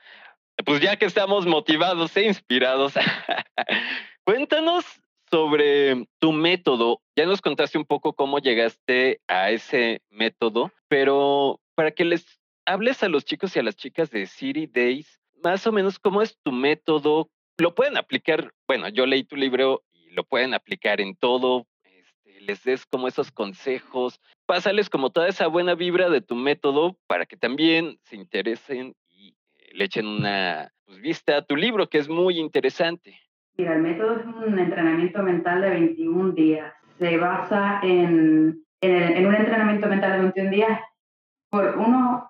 Pues 0.65 0.79
ya 0.79 0.95
que 0.95 1.03
estamos 1.03 1.45
motivados 1.45 2.15
e 2.15 2.27
inspirados, 2.27 2.93
cuéntanos 4.23 4.85
sobre 5.29 6.07
tu 6.19 6.31
método. 6.31 7.01
Ya 7.17 7.25
nos 7.25 7.41
contaste 7.41 7.77
un 7.77 7.83
poco 7.83 8.13
cómo 8.13 8.39
llegaste 8.39 9.19
a 9.27 9.51
ese 9.51 10.01
método, 10.09 10.71
pero 10.87 11.59
para 11.75 11.91
que 11.91 12.05
les 12.05 12.39
hables 12.65 13.03
a 13.03 13.09
los 13.09 13.25
chicos 13.25 13.55
y 13.55 13.59
a 13.59 13.63
las 13.63 13.75
chicas 13.75 14.09
de 14.11 14.25
City 14.25 14.67
Days, 14.67 15.19
más 15.43 15.65
o 15.67 15.71
menos 15.71 15.99
cómo 15.99 16.21
es 16.21 16.37
tu 16.43 16.51
método. 16.51 17.29
Lo 17.57 17.75
pueden 17.75 17.97
aplicar, 17.97 18.53
bueno, 18.67 18.89
yo 18.89 19.05
leí 19.05 19.23
tu 19.23 19.35
libro 19.35 19.83
y 19.91 20.11
lo 20.11 20.23
pueden 20.23 20.53
aplicar 20.53 20.99
en 20.99 21.15
todo, 21.15 21.67
les 22.45 22.63
des 22.63 22.85
como 22.85 23.07
esos 23.07 23.31
consejos, 23.31 24.19
pásales 24.45 24.89
como 24.89 25.09
toda 25.09 25.27
esa 25.27 25.47
buena 25.47 25.75
vibra 25.75 26.09
de 26.09 26.21
tu 26.21 26.35
método 26.35 26.97
para 27.07 27.25
que 27.25 27.37
también 27.37 27.97
se 28.03 28.15
interesen 28.15 28.95
y 29.09 29.29
eh, 29.29 29.69
le 29.73 29.85
echen 29.85 30.07
una 30.07 30.71
pues, 30.85 30.99
vista 31.01 31.37
a 31.37 31.41
tu 31.41 31.55
libro, 31.55 31.89
que 31.89 31.97
es 31.97 32.09
muy 32.09 32.39
interesante. 32.39 33.19
Mira, 33.57 33.75
el 33.75 33.81
método 33.81 34.17
es 34.17 34.25
un 34.25 34.59
entrenamiento 34.59 35.23
mental 35.23 35.61
de 35.61 35.69
21 35.69 36.31
días. 36.33 36.73
Se 36.99 37.17
basa 37.17 37.79
en, 37.83 38.63
en, 38.81 39.25
un 39.25 39.35
entrenamiento 39.35 39.87
mental 39.87 40.11
de 40.11 40.19
21 40.19 40.49
días. 40.51 40.79
Por 41.49 41.77
uno, 41.77 42.24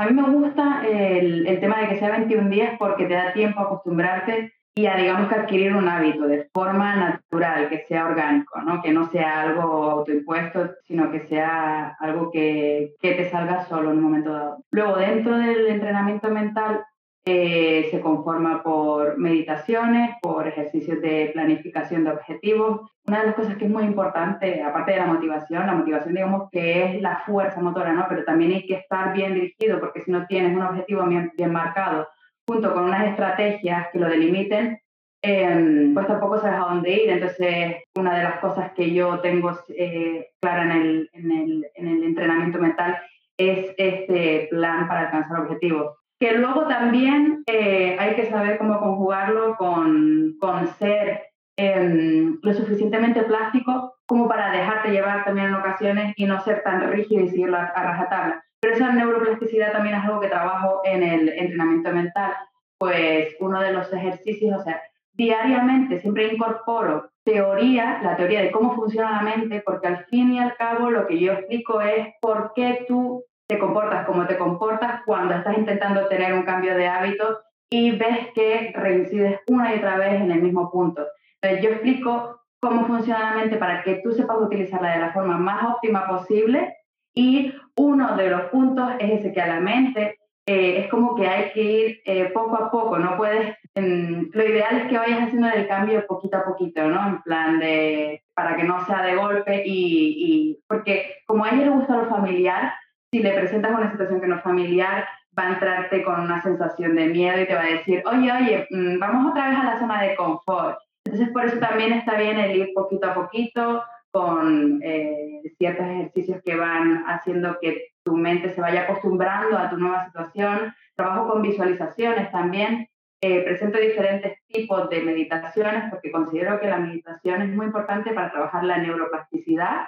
a 0.00 0.06
mí 0.06 0.14
me 0.14 0.22
gusta 0.22 0.82
el, 0.88 1.46
el 1.46 1.60
tema 1.60 1.80
de 1.80 1.88
que 1.88 1.98
sea 1.98 2.10
21 2.10 2.48
días 2.48 2.76
porque 2.78 3.04
te 3.04 3.14
da 3.14 3.32
tiempo 3.32 3.60
a 3.60 3.64
acostumbrarte 3.64 4.54
y 4.74 4.86
a, 4.86 4.96
digamos 4.96 5.28
que 5.28 5.34
adquirir 5.34 5.74
un 5.74 5.88
hábito 5.88 6.26
de 6.26 6.48
forma 6.54 6.96
natural, 6.96 7.68
que 7.68 7.84
sea 7.86 8.06
orgánico, 8.06 8.62
¿no? 8.62 8.80
que 8.80 8.92
no 8.92 9.10
sea 9.10 9.42
algo 9.42 9.62
autoimpuesto, 9.90 10.70
sino 10.86 11.10
que 11.10 11.26
sea 11.26 11.96
algo 11.98 12.30
que, 12.30 12.94
que 13.00 13.12
te 13.12 13.28
salga 13.28 13.66
solo 13.66 13.90
en 13.90 13.98
un 13.98 14.04
momento 14.04 14.32
dado. 14.32 14.64
Luego, 14.70 14.96
dentro 14.96 15.36
del 15.36 15.66
entrenamiento 15.66 16.30
mental, 16.30 16.84
eh, 17.26 17.88
se 17.90 18.00
conforma 18.00 18.62
por 18.62 19.18
meditaciones, 19.18 20.12
por 20.22 20.48
ejercicios 20.48 21.02
de 21.02 21.30
planificación 21.34 22.04
de 22.04 22.12
objetivos. 22.12 22.90
Una 23.06 23.20
de 23.20 23.26
las 23.26 23.34
cosas 23.34 23.56
que 23.56 23.66
es 23.66 23.70
muy 23.70 23.84
importante, 23.84 24.62
aparte 24.62 24.92
de 24.92 24.98
la 24.98 25.06
motivación, 25.06 25.66
la 25.66 25.74
motivación 25.74 26.14
digamos 26.14 26.48
que 26.50 26.84
es 26.84 27.02
la 27.02 27.22
fuerza 27.26 27.60
motora, 27.60 27.92
¿no? 27.92 28.06
pero 28.08 28.24
también 28.24 28.52
hay 28.52 28.66
que 28.66 28.76
estar 28.76 29.12
bien 29.12 29.34
dirigido, 29.34 29.80
porque 29.80 30.00
si 30.00 30.10
no 30.10 30.26
tienes 30.26 30.56
un 30.56 30.62
objetivo 30.62 31.04
bien, 31.04 31.30
marcado, 31.52 32.08
junto 32.46 32.72
con 32.72 32.84
unas 32.84 33.08
estrategias 33.08 33.88
que 33.92 33.98
lo 33.98 34.08
delimiten, 34.08 34.80
em, 35.22 35.92
pues 35.92 36.06
tampoco 36.06 36.38
sabes 36.40 36.58
a 36.58 36.68
dónde 36.70 36.90
ir. 36.90 37.10
Entonces, 37.10 37.76
una 37.96 38.16
de 38.16 38.24
las 38.24 38.40
cosas 38.40 38.72
que 38.72 38.94
yo 38.94 39.20
tengo 39.20 39.58
eh, 39.68 40.30
clara 40.40 40.62
en 40.64 41.10
el, 41.14 41.70
entrenamiento 41.74 42.58
mental 42.58 42.98
es 43.36 43.74
este 43.76 44.48
plan 44.50 44.88
para 44.88 45.02
alcanzar 45.02 45.40
objetivos. 45.40 45.99
Que 46.20 46.32
luego 46.32 46.66
también 46.66 47.42
eh, 47.46 47.96
hay 47.98 48.14
que 48.14 48.30
saber 48.30 48.58
cómo 48.58 48.78
conjugarlo 48.78 49.56
con, 49.56 50.36
con 50.38 50.68
ser 50.74 51.22
em, 51.56 52.38
lo 52.42 52.52
suficientemente 52.52 53.22
plástico 53.22 53.94
como 54.06 54.28
para 54.28 54.52
dejarte 54.52 54.90
llevar 54.90 55.24
también 55.24 55.48
en 55.48 55.54
ocasiones 55.54 56.12
y 56.16 56.26
no 56.26 56.40
ser 56.42 56.62
tan 56.62 56.92
rígido 56.92 57.24
y 57.24 57.30
seguirlo 57.30 57.56
a, 57.56 57.64
a 57.64 57.82
rajatabla. 57.82 58.44
Pero 58.60 58.74
esa 58.74 58.92
neuroplasticidad 58.92 59.72
también 59.72 59.96
es 59.96 60.04
algo 60.04 60.20
que 60.20 60.28
trabajo 60.28 60.82
en 60.84 61.02
el 61.02 61.28
entrenamiento 61.30 61.90
mental. 61.90 62.34
Pues 62.78 63.34
uno 63.40 63.60
de 63.60 63.72
los 63.72 63.90
ejercicios, 63.92 64.60
o 64.60 64.62
sea, 64.62 64.80
diariamente 65.14 66.00
siempre 66.00 66.32
incorporo 66.32 67.10
teoría, 67.24 68.00
la 68.02 68.16
teoría 68.16 68.42
de 68.42 68.50
cómo 68.50 68.74
funciona 68.74 69.12
la 69.12 69.22
mente, 69.22 69.62
porque 69.64 69.88
al 69.88 70.04
fin 70.06 70.32
y 70.32 70.38
al 70.38 70.56
cabo 70.56 70.90
lo 70.90 71.06
que 71.06 71.18
yo 71.18 71.32
explico 71.32 71.80
es 71.80 72.08
por 72.20 72.52
qué 72.54 72.84
tú 72.88 73.24
te 73.50 73.58
comportas 73.58 74.06
como 74.06 74.28
te 74.28 74.38
comportas 74.38 75.02
cuando 75.04 75.34
estás 75.34 75.58
intentando 75.58 76.06
tener 76.06 76.34
un 76.34 76.44
cambio 76.44 76.76
de 76.76 76.86
hábito 76.86 77.40
y 77.68 77.90
ves 77.90 78.28
que 78.32 78.72
reincides 78.76 79.40
una 79.48 79.74
y 79.74 79.78
otra 79.78 79.96
vez 79.96 80.20
en 80.20 80.30
el 80.30 80.40
mismo 80.40 80.70
punto. 80.70 81.04
Entonces 81.40 81.64
yo 81.64 81.70
explico 81.70 82.42
cómo 82.60 82.86
funciona 82.86 83.30
la 83.30 83.36
mente 83.40 83.56
para 83.56 83.82
que 83.82 84.02
tú 84.04 84.12
sepas 84.12 84.36
utilizarla 84.40 84.92
de 84.92 85.00
la 85.00 85.12
forma 85.12 85.36
más 85.36 85.64
óptima 85.64 86.06
posible 86.06 86.76
y 87.12 87.52
uno 87.74 88.16
de 88.16 88.30
los 88.30 88.42
puntos 88.52 88.88
es 89.00 89.18
ese 89.18 89.32
que 89.32 89.40
a 89.40 89.48
la 89.48 89.58
mente 89.58 90.20
eh, 90.46 90.82
es 90.82 90.88
como 90.88 91.16
que 91.16 91.26
hay 91.26 91.50
que 91.50 91.62
ir 91.62 92.00
eh, 92.04 92.26
poco 92.26 92.54
a 92.54 92.70
poco, 92.70 93.00
no 93.00 93.16
puedes, 93.16 93.56
lo 93.74 94.44
ideal 94.44 94.76
es 94.76 94.88
que 94.88 94.98
vayas 94.98 95.22
haciendo 95.22 95.48
el 95.48 95.66
cambio 95.66 96.06
poquito 96.06 96.36
a 96.36 96.44
poquito, 96.44 96.86
¿no? 96.88 97.04
En 97.04 97.22
plan 97.22 97.58
de, 97.58 98.22
para 98.32 98.54
que 98.54 98.62
no 98.62 98.86
sea 98.86 99.02
de 99.02 99.16
golpe 99.16 99.64
y, 99.66 100.14
y 100.18 100.58
porque 100.68 101.16
como 101.26 101.44
a 101.44 101.50
ella 101.50 101.64
le 101.64 101.70
gusta 101.70 101.96
lo 101.96 102.06
familiar, 102.06 102.74
si 103.12 103.20
le 103.20 103.32
presentas 103.32 103.72
una 103.72 103.90
situación 103.90 104.20
que 104.20 104.26
no 104.28 104.36
es 104.36 104.42
familiar, 104.42 105.06
va 105.38 105.44
a 105.44 105.52
entrarte 105.54 106.02
con 106.02 106.20
una 106.20 106.42
sensación 106.42 106.94
de 106.96 107.06
miedo 107.06 107.40
y 107.40 107.46
te 107.46 107.54
va 107.54 107.62
a 107.62 107.76
decir, 107.76 108.02
oye, 108.06 108.32
oye, 108.32 108.66
mm, 108.70 108.98
vamos 108.98 109.30
otra 109.30 109.50
vez 109.50 109.58
a 109.58 109.64
la 109.64 109.78
zona 109.78 110.02
de 110.02 110.16
confort. 110.16 110.78
Entonces, 111.04 111.32
por 111.32 111.44
eso 111.44 111.58
también 111.58 111.92
está 111.92 112.16
bien 112.16 112.38
el 112.38 112.56
ir 112.56 112.70
poquito 112.74 113.08
a 113.08 113.14
poquito, 113.14 113.82
con 114.12 114.80
eh, 114.82 115.42
ciertos 115.58 115.86
ejercicios 115.86 116.42
que 116.44 116.56
van 116.56 117.04
haciendo 117.06 117.58
que 117.60 117.90
tu 118.04 118.16
mente 118.16 118.50
se 118.50 118.60
vaya 118.60 118.82
acostumbrando 118.82 119.56
a 119.56 119.70
tu 119.70 119.76
nueva 119.76 120.06
situación. 120.06 120.74
Trabajo 120.96 121.32
con 121.32 121.42
visualizaciones 121.42 122.30
también. 122.32 122.88
Eh, 123.22 123.42
presento 123.42 123.78
diferentes 123.78 124.38
tipos 124.46 124.88
de 124.88 125.02
meditaciones 125.02 125.90
porque 125.90 126.10
considero 126.10 126.58
que 126.58 126.68
la 126.68 126.78
meditación 126.78 127.42
es 127.42 127.50
muy 127.50 127.66
importante 127.66 128.12
para 128.12 128.30
trabajar 128.30 128.64
la 128.64 128.78
neuroplasticidad 128.78 129.84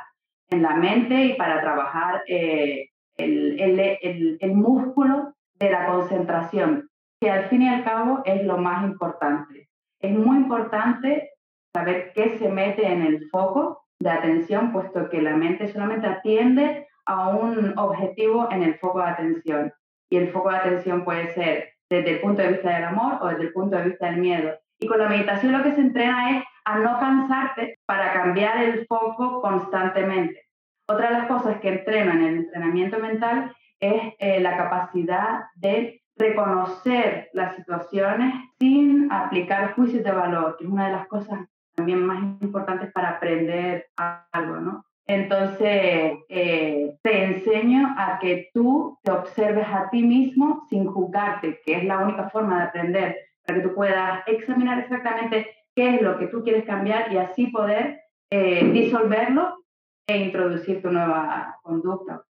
en 0.50 0.62
la 0.62 0.76
mente 0.76 1.14
y 1.14 1.35
para 1.35 1.62
trabajar 1.62 2.23
eh, 2.29 2.91
el, 3.16 3.61
el, 3.61 4.38
el 4.40 4.52
músculo 4.54 5.35
de 5.59 5.71
la 5.71 5.87
concentración, 5.87 6.88
que 7.21 7.31
al 7.31 7.45
fin 7.45 7.62
y 7.62 7.69
al 7.69 7.85
cabo 7.85 8.23
es 8.25 8.45
lo 8.45 8.59
más 8.59 8.85
importante. 8.85 9.69
Es 10.00 10.12
muy 10.12 10.38
importante 10.38 11.31
saber 11.73 12.12
qué 12.14 12.38
se 12.38 12.49
mete 12.49 12.87
en 12.87 13.02
el 13.02 13.28
foco 13.31 13.85
de 14.00 14.11
atención, 14.11 14.73
puesto 14.73 15.09
que 15.09 15.23
la 15.23 15.37
mente 15.37 15.69
solamente 15.69 16.07
atiende 16.07 16.88
a 17.07 17.28
un 17.28 17.78
objetivo 17.78 18.49
en 18.50 18.62
el 18.62 18.75
foco 18.78 18.99
de 18.99 19.11
atención. 19.11 19.73
Y 20.11 20.16
el 20.16 20.28
foco 20.33 20.50
de 20.50 20.57
atención 20.57 21.04
puede 21.04 21.33
ser 21.35 21.71
desde 21.88 22.11
el 22.11 22.21
punto 22.21 22.42
de 22.42 22.49
vista 22.49 22.75
del 22.75 22.85
amor 22.85 23.19
o 23.21 23.28
desde 23.28 23.45
el 23.45 23.52
punto 23.52 23.76
de 23.76 23.85
vista 23.85 24.07
del 24.07 24.21
miedo. 24.21 24.59
Y 24.81 24.87
con 24.87 24.99
la 24.99 25.09
meditación 25.09 25.52
lo 25.52 25.62
que 25.62 25.73
se 25.73 25.81
entrena 25.81 26.38
es 26.38 26.45
a 26.64 26.78
no 26.78 26.99
cansarte 26.99 27.78
para 27.87 28.12
cambiar 28.12 28.62
el 28.62 28.87
foco 28.87 29.40
constantemente. 29.40 30.49
Otra 30.92 31.08
de 31.08 31.18
las 31.18 31.26
cosas 31.26 31.58
que 31.61 31.70
entreno 31.70 32.12
en 32.12 32.22
el 32.22 32.37
entrenamiento 32.37 32.99
mental 32.99 33.54
es 33.80 34.12
eh, 34.18 34.40
la 34.40 34.58
capacidad 34.58 35.44
de 35.54 36.02
reconocer 36.16 37.30
las 37.32 37.56
situaciones 37.56 38.34
sin 38.58 39.11
aplicar 39.11 39.72
juicios 39.75 40.04
de 40.04 40.12
valor, 40.12 40.56
que 40.58 40.64
es 40.64 40.70
una 40.70 40.87
de 40.87 40.92
las 40.92 41.08
cosas 41.08 41.40
también 41.75 42.04
más 42.04 42.22
importantes 42.42 42.92
para 42.92 43.11
aprender 43.11 43.87
algo, 43.96 44.56
¿no? 44.56 44.84
Entonces, 45.06 46.12
eh, 46.28 46.94
te 47.02 47.25
enseño 47.25 47.94
a 47.96 48.18
que 48.18 48.50
tú 48.52 48.99
te 49.02 49.12
observes 49.12 49.66
a 49.68 49.88
ti 49.90 50.02
mismo 50.02 50.66
sin 50.68 50.84
juzgarte, 50.87 51.58
que 51.64 51.78
es 51.78 51.84
la 51.84 51.99
única 51.99 52.28
forma 52.28 52.58
de 52.58 52.64
aprender, 52.64 53.16
para 53.46 53.61
que 53.61 53.68
tú 53.68 53.75
puedas 53.75 54.22
examinar 54.26 54.80
exactamente 54.80 55.46
qué 55.75 55.96
es 55.96 56.02
lo 56.02 56.18
que 56.18 56.26
tú 56.26 56.44
quieres 56.44 56.64
cambiar 56.64 57.11
y 57.11 57.16
así 57.16 57.46
poder 57.46 58.02
eh, 58.30 58.70
disolverlo 58.72 59.62
e 60.06 60.16
introducir 60.16 60.82
tu 60.82 60.90
nueva 60.90 61.59
conducta. 61.62 62.25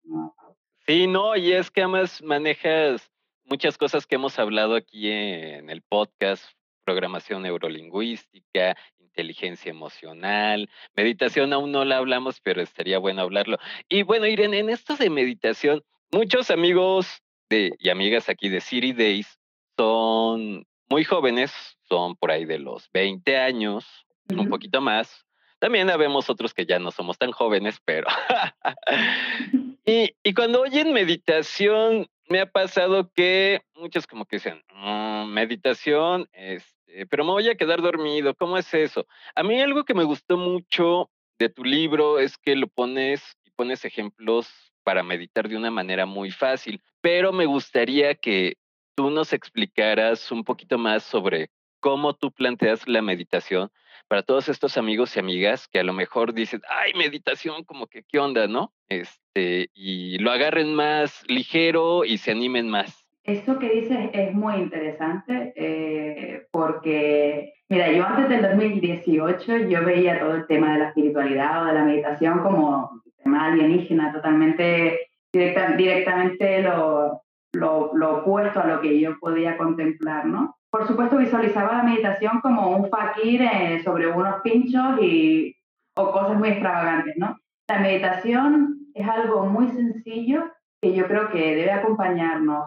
Sí, 0.85 1.07
no, 1.07 1.35
y 1.35 1.53
es 1.53 1.71
que 1.71 1.81
además 1.81 2.21
manejas 2.21 3.11
muchas 3.45 3.77
cosas 3.77 4.05
que 4.05 4.15
hemos 4.15 4.37
hablado 4.39 4.75
aquí 4.75 5.09
en 5.09 5.69
el 5.69 5.81
podcast, 5.81 6.45
programación 6.83 7.43
neurolingüística, 7.43 8.75
inteligencia 8.99 9.69
emocional, 9.69 10.69
meditación 10.95 11.53
aún 11.53 11.71
no 11.71 11.85
la 11.85 11.97
hablamos, 11.97 12.39
pero 12.41 12.61
estaría 12.61 12.97
bueno 12.97 13.21
hablarlo. 13.21 13.57
Y 13.89 14.03
bueno, 14.03 14.25
Irene, 14.25 14.59
en 14.59 14.69
esto 14.69 14.95
de 14.95 15.09
meditación, 15.09 15.83
muchos 16.11 16.49
amigos 16.49 17.21
de, 17.49 17.75
y 17.79 17.89
amigas 17.89 18.29
aquí 18.29 18.49
de 18.49 18.61
City 18.61 18.93
Days 18.93 19.39
son 19.77 20.65
muy 20.89 21.03
jóvenes, 21.03 21.51
son 21.87 22.15
por 22.15 22.31
ahí 22.31 22.45
de 22.45 22.59
los 22.59 22.89
20 22.91 23.37
años, 23.37 23.85
un 24.29 24.49
poquito 24.49 24.81
más. 24.81 25.25
También 25.61 25.91
habemos 25.91 26.27
otros 26.27 26.55
que 26.55 26.65
ya 26.65 26.79
no 26.79 26.89
somos 26.89 27.19
tan 27.19 27.31
jóvenes, 27.31 27.79
pero... 27.85 28.07
y, 29.85 30.33
cuando 30.33 30.61
oyen 30.61 30.91
meditación, 30.91 32.07
me 32.27 32.39
ha 32.39 32.47
pasado 32.47 33.11
que 33.13 33.61
muchos 33.75 34.07
como 34.07 34.25
que 34.25 34.37
dicen, 34.37 34.63
mm, 34.73 35.25
meditación, 35.25 36.27
este, 36.33 37.05
pero 37.05 37.23
me 37.23 37.29
voy 37.33 37.47
a 37.47 37.53
quedar 37.53 37.79
dormido, 37.79 38.33
¿cómo 38.33 38.57
es 38.57 38.73
eso? 38.73 39.05
A 39.35 39.43
mí 39.43 39.61
algo 39.61 39.83
que 39.83 39.93
me 39.93 40.03
gustó 40.03 40.35
mucho 40.35 41.11
de 41.37 41.49
tu 41.49 41.63
libro 41.63 42.17
es 42.17 42.39
que 42.39 42.55
lo 42.55 42.65
pones 42.65 43.21
y 43.45 43.51
pones 43.51 43.85
ejemplos 43.85 44.49
para 44.83 45.03
meditar 45.03 45.47
de 45.47 45.57
una 45.57 45.69
manera 45.69 46.07
muy 46.07 46.31
fácil, 46.31 46.81
pero 47.01 47.31
me 47.31 47.45
gustaría 47.45 48.15
que 48.15 48.57
tú 48.95 49.11
nos 49.11 49.31
explicaras 49.31 50.31
un 50.31 50.43
poquito 50.43 50.79
más 50.79 51.03
sobre 51.03 51.51
cómo 51.79 52.15
tú 52.15 52.31
planteas 52.31 52.87
la 52.87 53.03
meditación 53.03 53.69
para 54.11 54.23
todos 54.23 54.49
estos 54.49 54.77
amigos 54.77 55.15
y 55.15 55.21
amigas 55.21 55.69
que 55.69 55.79
a 55.79 55.83
lo 55.83 55.93
mejor 55.93 56.33
dicen, 56.33 56.59
ay, 56.67 56.91
meditación, 56.95 57.63
como 57.63 57.87
que 57.87 58.03
qué 58.03 58.19
onda, 58.19 58.45
¿no? 58.45 58.73
Este, 58.89 59.69
y 59.73 60.17
lo 60.17 60.31
agarren 60.31 60.75
más 60.75 61.23
ligero 61.29 62.03
y 62.03 62.17
se 62.17 62.31
animen 62.31 62.67
más. 62.67 63.07
Esto 63.23 63.57
que 63.57 63.69
dices 63.69 64.09
es 64.11 64.33
muy 64.33 64.55
interesante 64.55 65.53
eh, 65.55 66.45
porque, 66.51 67.53
mira, 67.69 67.89
yo 67.89 68.05
antes 68.05 68.27
del 68.27 68.41
2018 68.41 69.69
yo 69.69 69.85
veía 69.85 70.19
todo 70.19 70.35
el 70.35 70.45
tema 70.45 70.73
de 70.73 70.79
la 70.79 70.87
espiritualidad 70.89 71.63
o 71.63 71.67
de 71.67 71.73
la 71.73 71.85
meditación 71.85 72.39
como 72.39 73.01
tema 73.23 73.45
alienígena, 73.45 74.11
totalmente, 74.11 75.07
directamente 75.31 76.61
lo, 76.61 77.21
lo, 77.53 77.91
lo 77.93 78.17
opuesto 78.17 78.59
a 78.59 78.67
lo 78.67 78.81
que 78.81 78.99
yo 78.99 79.17
podía 79.21 79.55
contemplar, 79.55 80.25
¿no? 80.25 80.57
Por 80.71 80.87
supuesto, 80.87 81.17
visualizaba 81.17 81.77
la 81.77 81.83
meditación 81.83 82.39
como 82.39 82.69
un 82.77 82.89
fakir 82.89 83.41
eh, 83.41 83.81
sobre 83.83 84.07
unos 84.07 84.41
pinchos 84.41 85.01
y, 85.01 85.53
o 85.97 86.11
cosas 86.11 86.37
muy 86.37 86.49
extravagantes, 86.49 87.15
¿no? 87.17 87.37
La 87.67 87.79
meditación 87.79 88.87
es 88.93 89.07
algo 89.07 89.45
muy 89.45 89.67
sencillo 89.69 90.49
que 90.81 90.93
yo 90.93 91.07
creo 91.07 91.29
que 91.29 91.55
debe 91.55 91.71
acompañarnos 91.71 92.65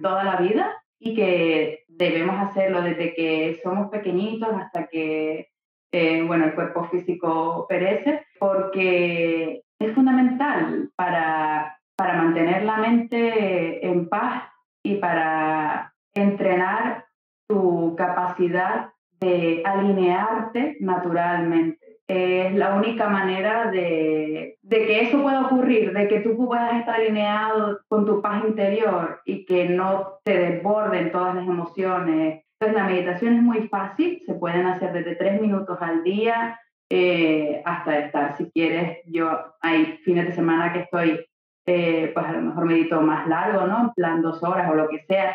toda 0.00 0.22
la 0.22 0.36
vida 0.36 0.72
y 1.00 1.16
que 1.16 1.84
debemos 1.88 2.36
hacerlo 2.38 2.80
desde 2.80 3.12
que 3.12 3.60
somos 3.60 3.90
pequeñitos 3.90 4.48
hasta 4.54 4.86
que, 4.86 5.48
eh, 5.90 6.22
bueno, 6.24 6.44
el 6.44 6.54
cuerpo 6.54 6.84
físico 6.84 7.66
perece, 7.68 8.24
porque 8.38 9.62
es 9.80 9.94
fundamental 9.94 10.90
para, 10.94 11.76
para 11.96 12.22
mantener 12.22 12.62
la 12.62 12.76
mente 12.76 13.84
en 13.84 14.08
paz 14.08 14.44
y 14.84 14.96
para 14.96 15.91
entrenar 16.14 17.06
tu 17.48 17.94
capacidad 17.96 18.90
de 19.20 19.62
alinearte 19.64 20.76
naturalmente. 20.80 22.00
Es 22.08 22.52
la 22.54 22.74
única 22.74 23.08
manera 23.08 23.70
de, 23.70 24.58
de, 24.60 24.86
que 24.86 25.00
eso 25.02 25.22
pueda 25.22 25.46
ocurrir, 25.46 25.92
de 25.92 26.08
que 26.08 26.20
tú 26.20 26.36
puedas 26.36 26.74
estar 26.74 26.96
alineado 26.96 27.80
con 27.88 28.04
tu 28.04 28.20
paz 28.20 28.44
interior 28.44 29.20
y 29.24 29.46
que 29.46 29.68
no 29.68 30.18
te 30.24 30.36
desborden 30.36 31.12
todas 31.12 31.34
las 31.34 31.46
emociones. 31.46 32.44
Entonces 32.60 32.82
la 32.82 32.88
meditación 32.88 33.36
es 33.36 33.42
muy 33.42 33.68
fácil, 33.68 34.22
se 34.26 34.34
pueden 34.34 34.66
hacer 34.66 34.92
desde 34.92 35.16
tres 35.16 35.40
minutos 35.40 35.78
al 35.80 36.02
día 36.02 36.58
eh, 36.94 37.62
hasta 37.64 38.00
estar, 38.00 38.36
si 38.36 38.50
quieres, 38.50 38.98
yo 39.06 39.54
hay 39.62 39.98
fines 40.04 40.26
de 40.26 40.34
semana 40.34 40.74
que 40.74 40.80
estoy, 40.80 41.24
eh, 41.64 42.10
pues 42.12 42.26
a 42.26 42.32
lo 42.32 42.42
mejor 42.42 42.66
medito 42.66 43.00
más 43.00 43.26
largo, 43.26 43.66
¿no? 43.66 43.80
En 43.80 43.90
plan 43.94 44.20
dos 44.20 44.42
horas 44.42 44.70
o 44.70 44.74
lo 44.74 44.90
que 44.90 44.98
sea, 45.08 45.34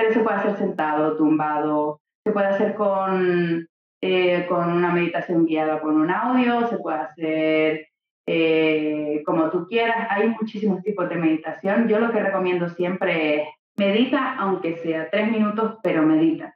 pero 0.00 0.14
se 0.14 0.20
puede 0.20 0.36
hacer 0.36 0.56
sentado, 0.56 1.16
tumbado, 1.16 2.00
se 2.24 2.32
puede 2.32 2.46
hacer 2.46 2.74
con, 2.74 3.66
eh, 4.00 4.46
con 4.48 4.72
una 4.72 4.92
meditación 4.92 5.44
guiada 5.44 5.80
con 5.80 6.00
un 6.00 6.10
audio, 6.10 6.66
se 6.68 6.78
puede 6.78 6.98
hacer 6.98 7.88
eh, 8.26 9.22
como 9.26 9.50
tú 9.50 9.66
quieras. 9.66 10.06
Hay 10.10 10.28
muchísimos 10.28 10.82
tipos 10.82 11.08
de 11.08 11.16
meditación. 11.16 11.88
Yo 11.88 11.98
lo 11.98 12.10
que 12.12 12.22
recomiendo 12.22 12.68
siempre 12.70 13.42
es 13.42 13.48
medita, 13.76 14.36
aunque 14.38 14.76
sea 14.78 15.10
tres 15.10 15.30
minutos, 15.30 15.78
pero 15.82 16.02
medita 16.02 16.54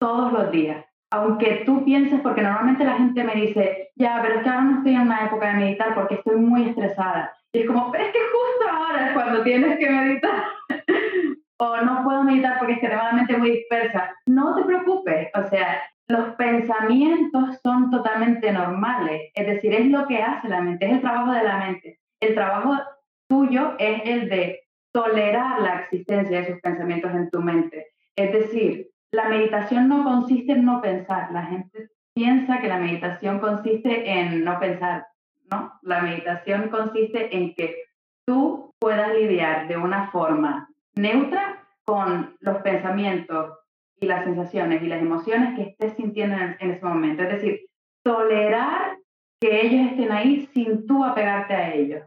todos 0.00 0.32
los 0.32 0.50
días. 0.50 0.84
Aunque 1.10 1.62
tú 1.64 1.84
pienses, 1.84 2.20
porque 2.20 2.42
normalmente 2.42 2.84
la 2.84 2.98
gente 2.98 3.24
me 3.24 3.34
dice, 3.34 3.90
ya, 3.96 4.20
pero 4.22 4.36
es 4.36 4.42
que 4.42 4.48
ahora 4.48 4.62
no 4.62 4.78
estoy 4.78 4.94
en 4.94 5.00
una 5.02 5.26
época 5.26 5.48
de 5.48 5.64
meditar 5.64 5.94
porque 5.94 6.16
estoy 6.16 6.36
muy 6.36 6.68
estresada. 6.68 7.34
Y 7.52 7.60
es 7.60 7.66
como, 7.66 7.90
pero 7.90 8.04
es 8.04 8.12
que 8.12 8.18
justo 8.18 8.70
ahora 8.70 9.08
es 9.08 9.12
cuando 9.14 9.42
tienes 9.42 9.78
que 9.78 9.90
meditar 9.90 10.57
o 11.58 11.76
no 11.78 12.04
puedo 12.04 12.22
meditar 12.22 12.58
porque 12.58 12.74
es 12.74 12.80
que 12.80 12.88
tengo 12.88 13.02
la 13.02 13.12
mente 13.12 13.36
muy 13.36 13.50
dispersa. 13.50 14.14
No 14.26 14.54
te 14.56 14.64
preocupes, 14.64 15.28
o 15.34 15.48
sea, 15.48 15.82
los 16.08 16.34
pensamientos 16.36 17.58
son 17.62 17.90
totalmente 17.90 18.50
normales, 18.52 19.30
es 19.34 19.46
decir, 19.46 19.74
es 19.74 19.86
lo 19.86 20.06
que 20.06 20.22
hace 20.22 20.48
la 20.48 20.62
mente, 20.62 20.86
es 20.86 20.92
el 20.92 21.00
trabajo 21.00 21.32
de 21.32 21.42
la 21.42 21.58
mente. 21.58 21.98
El 22.20 22.34
trabajo 22.34 22.78
tuyo 23.28 23.74
es 23.78 24.02
el 24.04 24.28
de 24.28 24.60
tolerar 24.92 25.60
la 25.60 25.80
existencia 25.80 26.38
de 26.38 26.44
esos 26.44 26.60
pensamientos 26.60 27.12
en 27.14 27.30
tu 27.30 27.42
mente. 27.42 27.88
Es 28.16 28.32
decir, 28.32 28.88
la 29.12 29.28
meditación 29.28 29.88
no 29.88 30.02
consiste 30.02 30.52
en 30.52 30.64
no 30.64 30.80
pensar. 30.80 31.30
La 31.32 31.44
gente 31.44 31.90
piensa 32.14 32.60
que 32.60 32.68
la 32.68 32.78
meditación 32.78 33.38
consiste 33.38 34.10
en 34.10 34.44
no 34.44 34.58
pensar, 34.58 35.06
¿no? 35.50 35.78
La 35.82 36.00
meditación 36.00 36.68
consiste 36.68 37.36
en 37.36 37.54
que 37.54 37.76
tú 38.26 38.74
puedas 38.78 39.14
lidiar 39.14 39.68
de 39.68 39.76
una 39.76 40.10
forma 40.10 40.67
neutra 40.98 41.64
con 41.84 42.36
los 42.40 42.58
pensamientos 42.58 43.58
y 44.00 44.06
las 44.06 44.24
sensaciones 44.24 44.82
y 44.82 44.88
las 44.88 45.00
emociones 45.00 45.56
que 45.56 45.62
estés 45.62 45.94
sintiendo 45.94 46.36
en, 46.36 46.70
ese 46.70 46.84
momento. 46.84 47.22
Es 47.22 47.30
decir, 47.30 47.60
tolerar 48.02 48.98
que 49.40 49.66
ellos 49.66 49.92
estén 49.92 50.12
ahí 50.12 50.48
sin 50.52 50.86
tú 50.86 51.04
apegarte 51.04 51.54
a 51.54 51.72
ellos. 51.72 52.04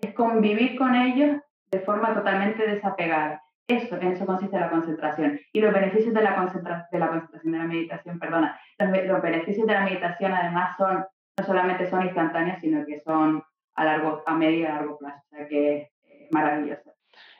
Es 0.00 0.14
convivir 0.14 0.76
con 0.76 0.94
ellos 0.94 1.38
de 1.70 1.80
forma 1.80 2.14
totalmente 2.14 2.66
desapegada. 2.66 3.42
Eso, 3.66 3.96
en 3.96 4.12
eso 4.12 4.26
consiste 4.26 4.60
la 4.60 4.70
concentración. 4.70 5.40
Y 5.52 5.60
los 5.60 5.72
beneficios 5.72 6.14
de 6.14 6.22
la, 6.22 6.36
concentra 6.36 6.86
de 6.92 6.98
la 6.98 7.08
concentración 7.08 7.52
de 7.52 7.58
la 7.58 7.64
meditación, 7.64 8.18
perdona, 8.18 8.60
los, 8.78 9.22
beneficios 9.22 9.66
de 9.66 9.72
la 9.72 9.84
meditación 9.84 10.32
además 10.32 10.76
son, 10.76 11.04
no 11.38 11.44
solamente 11.44 11.90
son 11.90 12.04
instantáneos, 12.04 12.58
sino 12.60 12.84
que 12.86 13.00
son 13.00 13.42
a 13.74 13.84
largo, 13.84 14.22
a 14.24 14.34
medio 14.34 14.60
y 14.60 14.64
a 14.64 14.74
largo 14.74 14.98
plazo. 14.98 15.22
O 15.32 15.36
sea 15.36 15.48
que 15.48 15.90
es 16.04 16.28
maravilloso. 16.30 16.95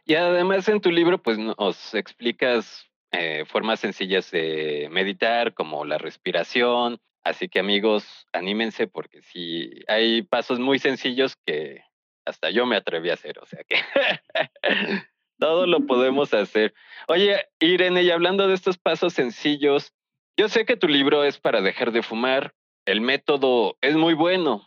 Y 0.06 0.14
además 0.14 0.68
en 0.68 0.80
tu 0.80 0.92
libro, 0.92 1.20
pues 1.20 1.36
nos 1.36 1.92
explicas 1.94 2.86
eh, 3.10 3.44
formas 3.44 3.80
sencillas 3.80 4.30
de 4.30 4.88
meditar, 4.90 5.52
como 5.52 5.84
la 5.84 5.98
respiración. 5.98 7.00
Así 7.24 7.48
que 7.48 7.58
amigos, 7.58 8.26
anímense 8.32 8.86
porque 8.86 9.20
sí, 9.22 9.82
hay 9.88 10.22
pasos 10.22 10.60
muy 10.60 10.78
sencillos 10.78 11.34
que 11.44 11.82
hasta 12.24 12.50
yo 12.50 12.66
me 12.66 12.76
atreví 12.76 13.10
a 13.10 13.14
hacer. 13.14 13.40
O 13.40 13.46
sea 13.46 13.64
que 13.64 13.76
todo 15.40 15.66
lo 15.66 15.86
podemos 15.86 16.32
hacer. 16.34 16.72
Oye, 17.08 17.44
Irene, 17.58 18.04
y 18.04 18.10
hablando 18.12 18.46
de 18.46 18.54
estos 18.54 18.78
pasos 18.78 19.12
sencillos, 19.12 19.92
yo 20.36 20.48
sé 20.48 20.64
que 20.64 20.76
tu 20.76 20.86
libro 20.86 21.24
es 21.24 21.40
para 21.40 21.62
dejar 21.62 21.90
de 21.90 22.02
fumar. 22.02 22.54
El 22.84 23.00
método 23.00 23.76
es 23.80 23.96
muy 23.96 24.14
bueno, 24.14 24.62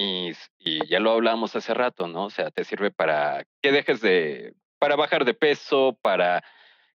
y, 0.00 0.32
y, 0.58 0.86
ya 0.88 0.98
lo 0.98 1.12
hablamos 1.12 1.54
hace 1.54 1.74
rato, 1.74 2.08
¿no? 2.08 2.24
O 2.24 2.30
sea, 2.30 2.50
te 2.50 2.64
sirve 2.64 2.90
para 2.90 3.44
que 3.62 3.70
dejes 3.70 4.00
de 4.00 4.54
para 4.80 4.96
bajar 4.96 5.24
de 5.24 5.34
peso, 5.34 5.96
para 6.02 6.42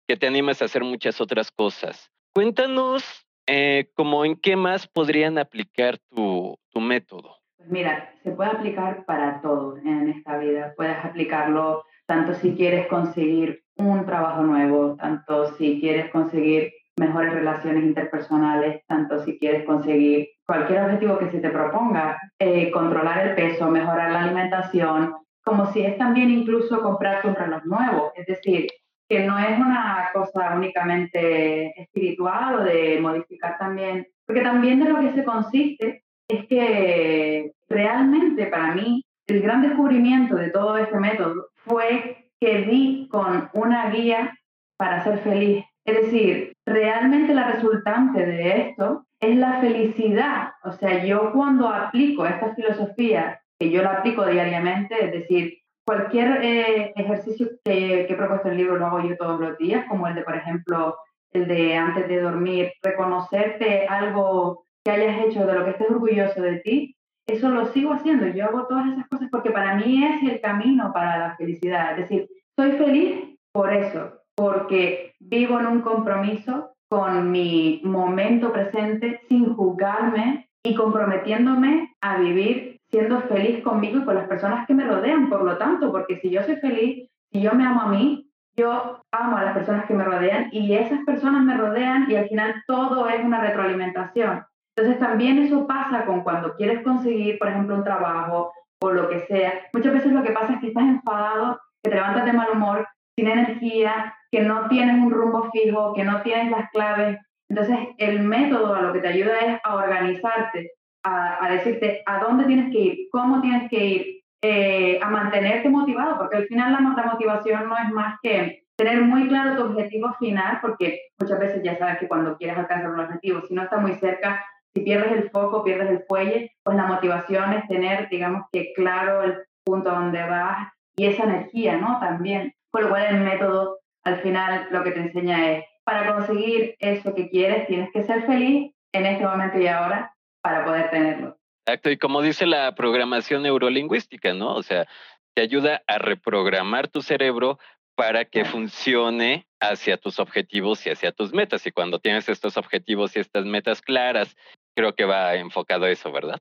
que 0.08 0.18
te 0.18 0.28
animes 0.28 0.62
a 0.62 0.66
hacer 0.66 0.84
muchas 0.84 1.22
otras 1.22 1.52
cosas. 1.52 2.12
Cuéntanos 2.34 3.04
eh, 3.48 3.90
cómo 3.96 4.26
en 4.26 4.36
qué 4.36 4.56
más 4.56 4.88
podrían 4.88 5.38
aplicar 5.38 5.98
tu, 6.10 6.58
tu 6.70 6.82
método. 6.82 7.38
Pues 7.58 7.70
mira, 7.70 8.14
se 8.24 8.32
puede 8.32 8.50
aplicar 8.50 9.06
para 9.06 9.40
todo 9.42 9.78
en 9.78 10.10
esta 10.10 10.38
vida. 10.38 10.74
Puedes 10.76 10.98
aplicarlo 10.98 11.86
tanto 12.06 12.34
si 12.34 12.56
quieres 12.56 12.88
conseguir 12.88 13.64
un 13.78 14.06
trabajo 14.06 14.44
nuevo, 14.44 14.96
tanto 14.96 15.56
si 15.56 15.80
quieres 15.80 16.12
conseguir 16.12 16.74
mejores 16.98 17.34
relaciones 17.34 17.84
interpersonales, 17.84 18.86
tanto 18.88 19.24
si 19.24 19.38
quieres 19.38 19.66
conseguir 19.66 20.30
cualquier 20.46 20.84
objetivo 20.84 21.18
que 21.18 21.30
se 21.30 21.40
te 21.40 21.50
proponga, 21.50 22.20
eh, 22.40 22.72
controlar 22.72 23.28
el 23.28 23.36
peso, 23.36 23.70
mejorar 23.70 24.12
la 24.12 24.24
alimentación, 24.24 25.14
como 25.46 25.72
si 25.72 25.82
es 25.86 25.98
también 25.98 26.32
incluso 26.32 26.82
comprarte 26.82 27.28
un 27.28 27.36
reloj 27.36 27.64
nuevo, 27.66 28.12
es 28.16 28.26
decir, 28.26 28.68
que 29.08 29.26
no 29.26 29.38
es 29.38 29.58
una 29.60 30.10
cosa 30.12 30.56
únicamente 30.56 31.80
espiritual 31.80 32.56
o 32.56 32.64
de 32.64 33.00
modificar 33.00 33.58
también, 33.60 34.08
porque 34.26 34.42
también 34.42 34.80
de 34.80 34.90
lo 34.90 35.00
que 35.00 35.14
se 35.14 35.24
consiste 35.24 36.04
es 36.28 36.48
que 36.48 37.52
realmente 37.70 38.48
para 38.48 38.74
mí 38.74 39.04
el 39.28 39.42
gran 39.42 39.62
descubrimiento 39.62 40.36
de 40.36 40.50
todo 40.50 40.78
este 40.78 41.00
método 41.00 41.50
fue 41.56 42.30
que 42.40 42.62
di 42.64 43.08
con 43.12 43.50
una 43.54 43.92
guía 43.92 44.34
para 44.78 45.04
ser 45.04 45.20
feliz. 45.20 45.64
Es 45.86 46.02
decir, 46.02 46.54
realmente 46.66 47.36
la 47.36 47.52
resultante 47.52 48.26
de 48.26 48.62
esto 48.62 49.06
es 49.20 49.36
la 49.38 49.60
felicidad. 49.62 50.54
O 50.64 50.72
sea, 50.72 51.06
yo 51.06 51.32
cuando 51.32 51.70
aplico 51.70 52.26
esta 52.26 52.56
filosofía, 52.56 53.40
que 53.60 53.70
yo 53.72 53.82
la 53.82 53.94
aplico 53.94 54.26
diariamente, 54.26 54.96
es 55.04 55.12
decir, 55.12 55.60
cualquier 55.86 56.44
eh, 56.44 56.94
ejercicio 56.96 57.50
que, 57.64 58.06
que, 58.08 58.14
he 58.14 58.18
propuesto 58.18 58.48
en 58.48 58.54
el 58.54 58.58
libro 58.60 58.78
lo 58.78 58.88
hago 58.88 59.02
yo 59.02 59.16
todos 59.18 59.40
los 59.40 59.58
días, 59.58 59.86
como 59.88 60.08
el 60.08 60.16
de, 60.16 60.24
por 60.24 60.36
ejemplo, 60.36 60.98
el 61.32 61.48
de 61.48 61.76
antes 61.76 62.08
de 62.08 62.22
dormir, 62.22 62.72
reconocerte 62.82 63.88
algo 63.88 64.66
que 64.84 64.92
hayas 64.92 65.26
hecho 65.26 65.46
de 65.46 65.54
lo 65.54 65.66
que 65.66 65.72
estés 65.72 65.90
orgulloso 65.90 66.42
de 66.42 66.60
ti, 66.60 66.96
eso 67.28 67.50
lo 67.50 67.66
sigo 67.68 67.94
haciendo. 67.94 68.28
Yo 68.28 68.46
hago 68.46 68.68
todas 68.68 68.88
esas 68.88 69.08
cosas 69.08 69.30
porque 69.32 69.52
para 69.52 69.76
mí 69.76 70.04
es 70.04 70.32
el 70.32 70.42
camino 70.42 70.92
para 70.94 71.18
la 71.18 71.36
felicidad. 71.36 71.92
Es 71.92 72.08
decir, 72.10 72.30
soy 72.56 72.74
feliz 72.74 73.38
por 73.52 73.74
eso, 73.74 74.22
porque 74.36 75.14
vivo 75.20 75.60
en 75.60 75.68
un 75.68 75.82
compromiso 75.82 76.76
con 76.90 77.32
mi 77.32 77.82
momento 77.84 78.54
presente 78.54 79.20
sin 79.28 79.56
juzgarme 79.56 80.48
y 80.64 80.76
comprometiéndome 80.76 81.94
a 82.02 82.18
vivir 82.18 82.65
siendo 82.96 83.20
feliz 83.24 83.62
conmigo 83.62 84.00
y 84.00 84.06
con 84.06 84.16
las 84.16 84.28
personas 84.30 84.66
que 84.66 84.74
me 84.74 84.86
rodean. 84.86 85.30
Por 85.30 85.44
lo 85.44 85.58
tanto, 85.58 85.92
porque 85.92 86.18
si 86.22 86.30
yo 86.30 86.42
soy 86.44 86.56
feliz, 86.56 87.10
si 87.30 87.42
yo 87.42 87.52
me 87.54 87.66
amo 87.66 87.82
a 87.82 87.88
mí, 87.88 88.32
yo 88.56 89.02
amo 89.12 89.36
a 89.36 89.44
las 89.44 89.54
personas 89.54 89.86
que 89.86 89.94
me 89.94 90.06
rodean 90.06 90.48
y 90.54 90.74
esas 90.74 91.04
personas 91.06 91.44
me 91.44 91.58
rodean 91.58 92.10
y 92.10 92.16
al 92.16 92.30
final 92.30 92.56
todo 92.66 93.10
es 93.10 93.22
una 93.22 93.42
retroalimentación. 93.42 94.46
Entonces 94.78 94.98
también 94.98 95.40
eso 95.40 95.68
pasa 95.68 96.06
con 96.06 96.24
cuando 96.24 96.56
quieres 96.56 96.84
conseguir, 96.84 97.38
por 97.38 97.50
ejemplo, 97.50 97.76
un 97.76 97.84
trabajo 97.84 98.54
o 98.82 98.92
lo 98.92 99.10
que 99.10 99.20
sea. 99.28 99.52
Muchas 99.74 99.92
veces 99.92 100.14
lo 100.14 100.24
que 100.24 100.32
pasa 100.32 100.54
es 100.54 100.60
que 100.62 100.68
estás 100.68 100.86
enfadado, 100.86 101.60
que 101.84 101.90
te 101.90 101.96
levantas 101.98 102.24
de 102.24 102.32
mal 102.32 102.48
humor, 102.54 102.88
sin 103.18 103.28
energía, 103.28 104.16
que 104.32 104.40
no 104.40 104.70
tienes 104.70 104.96
un 104.96 105.12
rumbo 105.12 105.50
fijo, 105.52 105.94
que 105.94 106.06
no 106.06 106.22
tienes 106.22 106.50
las 106.50 106.70
claves. 106.72 107.18
Entonces 107.50 107.78
el 107.98 108.22
método 108.22 108.74
a 108.74 108.82
lo 108.82 108.94
que 108.94 109.00
te 109.00 109.10
ayuda 109.10 109.38
es 109.40 109.60
a 109.66 109.76
organizarte, 109.76 110.72
a, 111.06 111.48
decirte 111.52 112.02
a 112.06 112.20
dónde 112.20 112.46
tienes 112.46 112.72
que 112.72 112.80
ir, 112.80 113.08
cómo 113.12 113.42
tienes 113.42 113.70
que 113.70 113.86
ir, 113.86 114.22
eh, 114.42 115.00
a 115.02 115.10
mantenerte 115.10 115.70
motivado, 115.70 116.18
porque 116.18 116.38
al 116.38 116.48
final 116.48 116.74
la, 116.74 116.80
la 116.80 117.12
motivación 117.12 117.70
no 117.70 117.78
es 117.78 117.90
más 117.92 118.18
que 118.22 118.64
tener 118.76 119.02
muy 119.02 119.28
claro 119.28 119.56
tu 119.56 119.72
objetivo 119.72 120.14
final, 120.20 120.60
porque 120.62 121.02
muchas 121.20 121.40
veces 121.40 121.64
ya 121.64 121.78
sabes 121.78 122.00
que 122.00 122.08
cuando 122.08 122.38
quieres 122.38 122.58
alcanzar 122.58 122.92
un 122.92 123.00
objetivo, 123.00 123.42
si 123.48 123.54
no 123.54 123.64
está 123.64 123.78
muy 123.78 123.94
cerca, 123.96 124.46
si 124.74 124.82
pierdes 124.82 125.12
el 125.14 125.30
foco, 125.30 125.64
pierdes 125.64 125.90
el 125.90 126.04
fuelle, 126.08 126.52
pues 126.64 126.76
la 126.76 126.86
motivación 126.86 127.54
es 127.54 127.68
tener, 127.68 128.10
digamos 128.10 128.44
que 128.52 128.74
claro 128.74 129.24
el 129.24 129.38
punto 129.64 129.90
donde 129.90 130.22
vas 130.24 130.68
y 130.98 131.06
esa 131.06 131.24
energía, 131.24 131.78
¿no? 131.78 132.00
También. 132.00 132.54
Con 132.72 132.84
lo 132.84 132.90
cual 132.90 133.06
el 133.06 133.22
método, 133.22 133.80
al 134.04 134.18
final, 134.18 134.68
lo 134.72 134.84
que 134.84 134.92
te 134.92 135.00
enseña 135.00 135.52
es, 135.52 135.66
para 135.86 136.14
conseguir 136.14 136.76
eso 136.80 137.16
que 137.16 137.30
quieres, 137.30 137.68
tienes 137.68 137.90
que 137.94 138.04
ser 138.04 138.24
feliz 138.24 138.74
en 138.92 139.06
este 139.06 139.26
momento 139.26 139.58
y 139.60 139.68
ahora 139.68 140.15
para 140.46 140.64
poder 140.64 140.92
tenerlo. 140.92 141.38
Exacto, 141.66 141.90
y 141.90 141.98
como 141.98 142.22
dice 142.22 142.46
la 142.46 142.76
programación 142.76 143.42
neurolingüística, 143.42 144.36
¿no? 144.36 144.54
O 144.54 144.62
sea, 144.62 144.86
te 145.34 145.42
ayuda 145.42 145.82
a 145.88 145.98
reprogramar 145.98 146.88
tu 146.88 147.02
cerebro 147.02 147.58
para 147.96 148.26
que 148.26 148.46
funcione 148.46 149.48
hacia 149.60 149.98
tus 149.98 150.20
objetivos 150.20 150.86
y 150.86 150.92
hacia 150.92 151.12
tus 151.12 151.34
metas. 151.34 151.66
Y 151.66 151.72
cuando 151.72 151.98
tienes 151.98 152.30
estos 152.30 152.58
objetivos 152.58 153.16
y 153.16 153.22
estas 153.22 153.46
metas 153.46 153.82
claras, 153.82 154.36
creo 154.76 154.94
que 154.94 155.06
va 155.06 155.34
enfocado 155.34 155.86
a 155.86 155.90
eso, 155.90 156.12
¿verdad? 156.12 156.38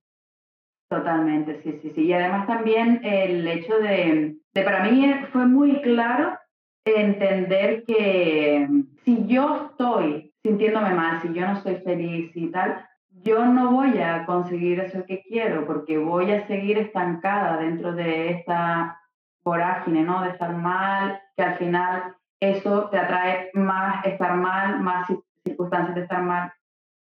Totalmente, 0.91 1.63
sí, 1.63 1.79
sí, 1.81 1.91
sí. 1.95 2.05
Y 2.05 2.13
además 2.13 2.47
también 2.47 3.01
el 3.03 3.49
hecho 3.49 3.79
de, 3.79 4.37
de 4.53 4.63
para 4.63 4.85
mí 4.85 5.15
fue 5.33 5.47
muy 5.47 5.81
claro 5.81 6.39
entender 6.85 7.85
que 7.85 8.69
si 9.03 9.27
yo 9.27 9.71
estoy 9.71 10.35
sintiéndome 10.43 10.91
mal, 10.91 11.23
si 11.23 11.33
yo 11.33 11.47
no 11.47 11.55
estoy 11.55 11.77
feliz 11.77 12.33
y 12.35 12.51
tal, 12.51 12.87
yo 13.25 13.45
no 13.47 13.73
voy 13.73 13.99
a 13.99 14.27
conseguir 14.27 14.81
eso 14.81 15.05
que 15.07 15.23
quiero 15.23 15.67
porque 15.67 15.97
voy 15.97 16.31
a 16.31 16.47
seguir 16.47 16.79
estancada 16.79 17.57
dentro 17.57 17.95
de 17.95 18.31
esta 18.31 19.01
vorágine, 19.43 20.03
¿no? 20.03 20.23
De 20.23 20.31
estar 20.31 20.55
mal, 20.55 21.21
que 21.37 21.43
al 21.43 21.57
final 21.57 22.15
eso 22.39 22.89
te 22.91 22.99
atrae 22.99 23.51
más 23.55 24.05
estar 24.05 24.37
mal, 24.37 24.81
más 24.81 25.09
circunstancias 25.43 25.95
de 25.95 26.03
estar 26.03 26.23
mal. 26.23 26.53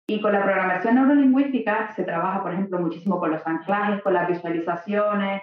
Y 0.09 0.21
con 0.21 0.33
la 0.33 0.43
programación 0.43 0.97
neurolingüística 0.97 1.93
se 1.93 2.03
trabaja, 2.03 2.43
por 2.43 2.53
ejemplo, 2.53 2.81
muchísimo 2.81 3.21
con 3.21 3.31
los 3.31 3.47
anclajes, 3.47 4.03
con 4.03 4.15
las 4.15 4.27
visualizaciones, 4.27 5.43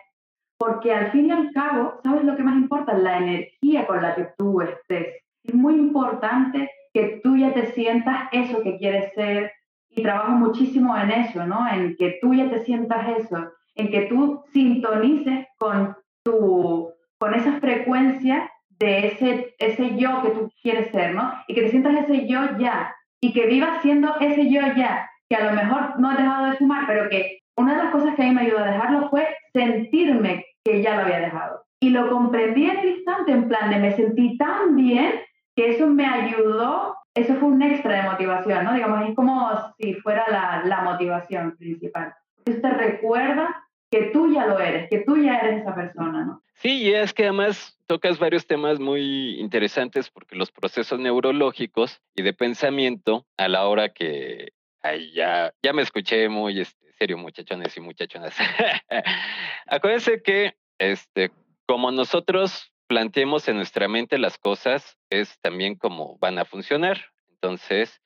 porque 0.58 0.94
al 0.94 1.12
fin 1.12 1.28
y 1.28 1.32
al 1.32 1.52
cabo, 1.54 2.00
¿sabes 2.04 2.26
lo 2.26 2.36
que 2.36 2.44
más 2.44 2.56
importa? 2.56 2.94
La 2.94 3.18
energía 3.18 3.86
con 3.88 4.02
la 4.02 4.16
que 4.16 4.28
tú 4.38 4.62
estés. 4.62 5.24
Es 5.44 5.54
muy 5.54 5.76
importante 5.76 6.70
que 6.94 7.22
tú 7.24 7.38
ya 7.38 7.54
te 7.54 7.68
sientas 7.74 8.28
eso 8.32 8.62
que 8.64 8.78
quieres 8.78 9.14
ser 9.14 9.52
y 9.96 10.04
trabajo 10.04 10.32
muchísimo 10.32 10.96
en 10.98 11.12
eso, 11.12 11.46
¿no? 11.46 11.68
En 11.68 11.96
que 11.96 12.20
tú 12.22 12.34
ya 12.34 12.50
te 12.50 12.64
sientas 12.66 13.18
eso, 13.18 13.52
en 13.76 13.90
que 13.90 14.02
tú 14.02 14.44
sintonices 14.54 15.48
con 15.58 15.96
tu, 16.24 16.92
con 17.18 17.34
esa 17.34 17.60
frecuencia 17.60 18.50
de 18.70 19.08
ese, 19.08 19.56
ese 19.58 19.96
yo 19.96 20.22
que 20.22 20.30
tú 20.32 20.52
quieres 20.62 20.92
ser, 20.92 21.16
¿no? 21.16 21.32
Y 21.48 21.56
que 21.56 21.62
te 21.62 21.70
sientas 21.70 21.96
ese 21.96 22.28
yo 22.28 22.58
ya, 22.58 22.94
y 23.22 23.34
que 23.34 23.46
vivas 23.46 23.82
siendo 23.82 24.16
ese 24.20 24.50
yo 24.52 24.62
ya, 24.76 25.10
que 25.30 25.36
a 25.36 25.46
lo 25.46 25.56
mejor 25.56 26.00
no 26.00 26.10
has 26.10 26.18
dejado 26.18 26.46
de 26.48 26.58
fumar, 26.58 26.86
pero 26.88 27.10
que 27.10 27.40
una 27.58 27.76
de 27.76 27.84
las 27.84 27.92
cosas 27.92 28.16
que 28.16 28.24
a 28.24 28.26
mí 28.26 28.36
me 28.36 28.42
ayudó 28.42 28.60
a 28.60 28.72
dejarlo 28.72 29.10
fue 29.10 29.28
sentirme 29.54 30.46
que 30.64 30.82
ya 30.82 30.96
lo 30.96 31.04
había 31.04 31.20
dejado. 31.20 31.64
Y 31.80 31.90
lo 31.90 32.10
comprendí 32.10 32.66
en 32.66 32.78
el 32.80 32.90
instante, 32.98 33.32
en 33.32 33.48
plan 33.48 33.70
de 33.70 33.80
me 33.80 33.96
sentí 33.96 34.38
tan 34.38 34.76
bien 34.76 35.22
que 35.56 35.72
eso 35.72 35.88
me 35.88 36.06
ayudó, 36.06 36.96
eso 37.16 37.36
fue 37.36 37.50
un 37.50 37.62
extra 37.62 37.96
de 37.96 38.10
motivación, 38.10 38.66
¿no? 38.66 38.74
Digamos, 38.74 39.10
es 39.10 39.16
como 39.16 39.50
si 39.80 39.94
fuera 39.96 40.26
la, 40.66 40.82
motivación 40.82 41.56
principal. 41.58 42.14
Eso 42.46 42.60
te 42.62 42.70
recuerda 42.70 43.64
que 43.90 44.12
tú 44.12 44.32
ya 44.34 44.46
lo 44.46 44.60
eres, 44.60 44.90
que 44.90 45.00
tú 45.00 45.18
ya 45.18 45.38
eres 45.40 45.62
esa 45.62 45.74
persona, 45.74 46.26
¿no? 46.26 46.42
Sí, 46.56 46.84
y 46.84 46.94
es 46.94 47.14
que 47.14 47.24
además 47.24 47.78
tocas 47.88 48.20
varios 48.20 48.48
temas 48.48 48.80
muy 48.80 49.40
interesantes 49.40 50.10
porque 50.10 50.36
los 50.36 50.52
procesos 50.52 51.00
neurológicos 51.00 52.02
y 52.16 52.22
de 52.22 52.34
pensamiento 52.34 53.26
a 53.38 53.48
la 53.48 53.66
hora 53.68 53.90
que 53.90 54.50
ay, 54.82 55.12
ya, 55.14 55.54
ya 55.64 55.74
me 55.74 55.82
escuché 55.82 56.30
muy 56.30 56.62
este, 56.62 56.94
serio, 56.98 57.18
muchachones 57.18 57.76
y 57.76 57.82
muchachonas. 57.82 58.36
Acuérdense 59.68 60.22
que 60.22 60.56
este, 60.78 61.32
como 61.66 61.92
nosotros 61.92 62.72
planteemos 62.88 63.48
en 63.48 63.58
nuestra 63.58 63.88
mente 63.88 64.18
las 64.18 64.38
cosas, 64.38 64.98
es 65.10 65.40
también 65.42 65.76
como 65.76 66.18
van 66.20 66.40
a 66.40 66.46
funcionar. 66.46 67.06
Entonces, 67.30 68.02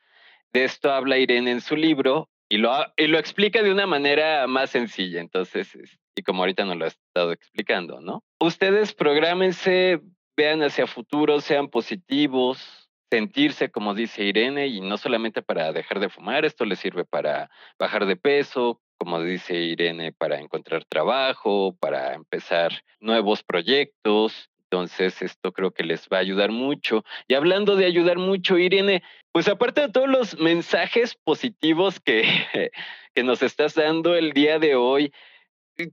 de 0.53 0.63
esto 0.63 0.91
habla 0.91 1.17
Irene 1.17 1.51
en 1.51 1.61
su 1.61 1.75
libro 1.75 2.29
y 2.49 2.57
lo, 2.57 2.71
y 2.97 3.07
lo 3.07 3.19
explica 3.19 3.61
de 3.61 3.71
una 3.71 3.85
manera 3.85 4.47
más 4.47 4.71
sencilla. 4.71 5.21
Entonces, 5.21 5.71
y 6.15 6.23
como 6.23 6.41
ahorita 6.41 6.65
nos 6.65 6.77
lo 6.77 6.85
ha 6.85 6.89
estado 6.89 7.31
explicando, 7.31 8.01
¿no? 8.01 8.23
Ustedes 8.39 8.93
prográmense, 8.93 10.01
vean 10.35 10.63
hacia 10.63 10.87
futuro, 10.87 11.41
sean 11.41 11.69
positivos, 11.69 12.89
sentirse, 13.11 13.71
como 13.71 13.93
dice 13.93 14.23
Irene, 14.23 14.67
y 14.67 14.81
no 14.81 14.97
solamente 14.97 15.41
para 15.41 15.71
dejar 15.71 15.99
de 15.99 16.09
fumar, 16.09 16.45
esto 16.45 16.65
les 16.65 16.79
sirve 16.79 17.05
para 17.05 17.49
bajar 17.77 18.05
de 18.05 18.15
peso, 18.15 18.81
como 18.97 19.21
dice 19.21 19.55
Irene, 19.55 20.11
para 20.11 20.39
encontrar 20.39 20.85
trabajo, 20.85 21.75
para 21.79 22.13
empezar 22.13 22.83
nuevos 22.99 23.43
proyectos. 23.43 24.49
Entonces, 24.71 25.19
esto 25.23 25.51
creo 25.51 25.71
que 25.71 25.83
les 25.83 26.07
va 26.09 26.17
a 26.17 26.21
ayudar 26.21 26.51
mucho. 26.51 27.03
Y 27.27 27.33
hablando 27.33 27.75
de 27.75 27.85
ayudar 27.85 28.19
mucho, 28.19 28.59
Irene, 28.59 29.01
pues 29.31 29.47
aparte 29.47 29.81
de 29.81 29.89
todos 29.89 30.07
los 30.07 30.39
mensajes 30.39 31.15
positivos 31.23 31.99
que, 31.99 32.21
que 33.15 33.23
nos 33.23 33.41
estás 33.41 33.73
dando 33.73 34.15
el 34.15 34.31
día 34.33 34.59
de 34.59 34.75
hoy, 34.75 35.11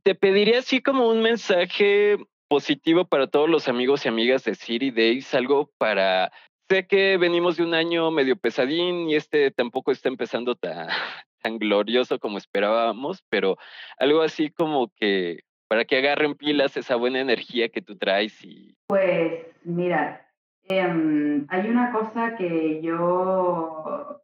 te 0.02 0.14
pediría 0.14 0.58
así 0.58 0.82
como 0.82 1.08
un 1.08 1.22
mensaje 1.22 2.18
positivo 2.48 3.06
para 3.06 3.28
todos 3.28 3.48
los 3.48 3.66
amigos 3.66 4.04
y 4.04 4.08
amigas 4.08 4.44
de 4.44 4.54
City 4.54 4.90
Days, 4.90 5.34
algo 5.34 5.70
para... 5.78 6.30
Sé 6.68 6.86
que 6.86 7.16
venimos 7.16 7.56
de 7.56 7.62
un 7.62 7.74
año 7.74 8.10
medio 8.10 8.36
pesadín 8.36 9.08
y 9.08 9.14
este 9.14 9.52
tampoco 9.52 9.92
está 9.92 10.08
empezando 10.08 10.54
tan, 10.56 10.88
tan 11.40 11.58
glorioso 11.58 12.18
como 12.18 12.36
esperábamos, 12.36 13.22
pero 13.30 13.56
algo 13.98 14.20
así 14.20 14.50
como 14.50 14.92
que 14.96 15.45
para 15.68 15.84
que 15.84 15.98
agarren 15.98 16.34
pilas 16.34 16.76
esa 16.76 16.96
buena 16.96 17.20
energía 17.20 17.68
que 17.68 17.82
tú 17.82 17.96
traes 17.96 18.44
y... 18.44 18.76
Pues 18.86 19.46
mira, 19.64 20.26
em, 20.64 21.46
hay 21.48 21.68
una 21.68 21.92
cosa 21.92 22.36
que 22.36 22.80
yo 22.82 24.22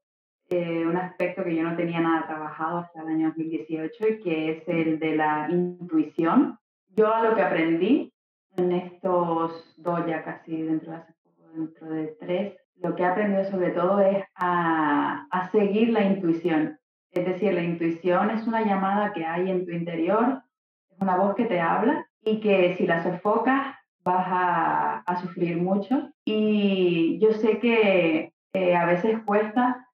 eh, 0.51 0.87
un 0.87 0.97
aspecto 0.97 1.43
que 1.45 1.57
yo 1.57 1.63
no 1.63 1.77
tenía 1.77 2.01
nada 2.01 2.27
trabajado 2.27 2.79
hasta 2.79 3.03
el 3.03 3.09
año 3.09 3.29
2018 3.29 4.09
y 4.09 4.21
que 4.21 4.51
es 4.51 4.69
el 4.69 4.99
de 4.99 5.17
la 5.17 5.49
intuición. 5.51 6.59
Yo 6.89 7.13
a 7.13 7.23
lo 7.23 7.35
que 7.35 7.43
aprendí 7.43 8.13
en 8.57 8.73
estos 8.73 9.75
dos, 9.79 10.07
ya 10.07 10.23
casi 10.23 10.63
dentro 10.63 10.93
de 10.93 10.99
dentro 11.55 11.89
de 11.89 12.07
tres, 12.21 12.57
lo 12.77 12.95
que 12.95 13.03
he 13.03 13.07
aprendido 13.07 13.45
sobre 13.45 13.71
todo 13.71 14.01
es 14.01 14.25
a, 14.35 15.27
a 15.31 15.51
seguir 15.51 15.91
la 15.91 16.05
intuición. 16.05 16.79
Es 17.11 17.27
decir, 17.27 17.53
la 17.53 17.63
intuición 17.63 18.31
es 18.31 18.47
una 18.47 18.63
llamada 18.63 19.13
que 19.13 19.25
hay 19.25 19.51
en 19.51 19.67
tu 19.67 19.73
interior, 19.73 20.43
una 21.03 21.17
voz 21.17 21.35
que 21.35 21.45
te 21.45 21.61
habla 21.61 22.07
y 22.25 22.41
que 22.41 22.75
si 22.77 22.87
la 22.87 23.03
sofocas 23.03 23.75
vas 24.05 24.27
a, 24.29 24.99
a 25.01 25.21
sufrir 25.21 25.57
mucho. 25.57 26.11
Y 26.25 27.19
yo 27.21 27.33
sé 27.33 27.59
que 27.59 28.33
eh, 28.55 28.77
a 28.77 28.87
veces 28.87 29.19
cuesta 29.25 29.89